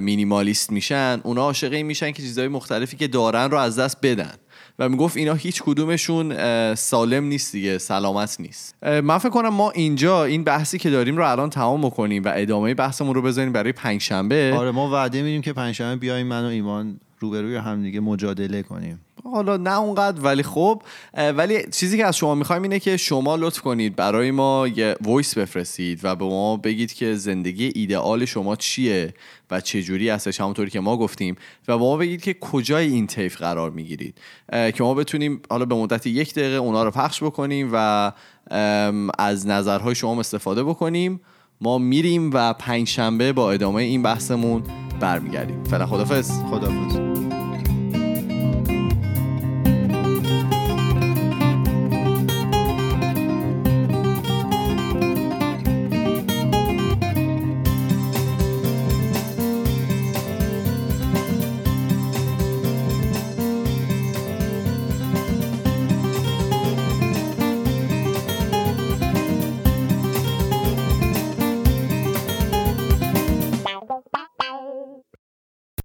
مینیمالیست 0.02 0.72
میشن 0.72 1.22
اونا 1.24 1.42
عاشق 1.42 1.74
میشن 1.74 2.12
که 2.12 2.22
چیزهای 2.22 2.48
مختلفی 2.48 2.98
که 2.98 3.08
دارن 3.08 3.52
رو 3.52 3.58
از 3.58 3.80
دست 3.80 3.98
بدن. 4.02 4.34
و 4.80 4.90
می‌گفت 4.90 5.18
اینا 5.18 5.34
هیچ 5.34 5.64
کدومشون 5.64 6.36
سالم 6.76 7.24
نیست 7.24 7.52
دیگه 7.52 7.78
سلامت 7.78 8.36
نیست. 8.40 8.76
من 8.84 9.18
فکر 9.18 9.30
کنم 9.30 9.50
ما 9.50 9.72
اینجا 9.72 10.26
این 10.26 10.44
بحثی 10.44 10.78
که 10.78 10.90
داریم 10.90 11.18
رو 11.18 11.32
الان 11.32 11.50
تمام 11.50 11.82
بکنیم 11.82 12.24
و 12.24 12.32
ادامه 12.36 12.74
بحثمون 12.74 13.16
رو 13.16 13.22
بذاریم 13.22 13.52
برای 13.52 13.72
پنجشنبه. 13.72 14.54
آره 14.58 14.72
ما 14.72 14.92
وعده 14.92 15.22
میدیم 15.22 15.42
که 15.42 15.54
پنجشنبه 15.54 15.96
بیایم 15.96 16.28
من 16.28 16.46
و 16.46 16.48
ایمان 16.48 17.00
روبروی 17.20 17.56
همدیگه 17.56 18.00
مجادله 18.00 18.64
کنیم. 18.64 19.02
حالا 19.24 19.58
نه 19.58 19.80
اونقدر 19.80 20.22
ولی 20.22 20.44
خب 20.44 20.82
ولی 21.14 21.60
چیزی 21.72 21.98
که 21.98 22.06
از 22.06 22.18
شما 22.18 22.36
می‌خوایم 22.36 22.62
اینه 22.62 22.80
که 22.80 22.98
شما 22.98 23.36
لطف 23.36 23.62
کنید 23.62 23.96
برای 23.96 24.32
ما 24.32 24.68
یه 24.68 24.96
وایس 25.02 25.38
بفرستید 25.38 26.00
و 26.04 26.16
به 26.16 26.26
ما 26.26 26.58
بگید 26.58 26.94
که 26.94 27.16
زندگی 27.16 27.72
ایدئال 27.76 28.26
شما 28.26 28.56
چیه 28.56 29.14
و 29.52 29.62
چه 29.62 29.84
جوری 29.84 30.10
هستش 30.10 30.42
همونطوری 30.42 30.70
که 30.70 30.80
ما 30.80 30.98
گفتیم. 30.98 31.36
و 31.68 31.78
به 31.78 31.84
ما 31.84 31.98
بگید 31.98 32.22
که 32.22 32.34
کجای 32.34 32.88
این 32.88 33.08
طیف 33.08 33.38
قرار 33.38 33.72
می‌گیرید. 33.72 34.18
که 34.52 34.76
ما 34.80 34.94
بتونیم 34.94 35.42
حالا 35.50 35.66
به 35.66 35.76
مدت 35.76 36.08
یک 36.08 36.34
دقیقه 36.34 36.56
اونا 36.56 36.84
رو 36.84 36.92
پخش 36.92 37.24
بکنیم 37.24 37.70
و 37.74 38.12
از 39.20 39.48
نظرهای 39.48 39.96
شما 39.96 40.20
استفاده 40.20 40.64
بکنیم. 40.64 41.22
ما 41.62 41.78
میریم 41.78 42.32
و 42.34 42.54
پنج 42.54 42.88
شنبه 42.88 43.34
با 43.34 43.52
ادامه 43.52 43.84
این 43.84 44.04
بحثمون 44.04 44.64
برمیگردیم. 45.00 45.64
فعلا 45.64 45.86
خدافظ 45.86 46.32
خدافظ 46.32 47.15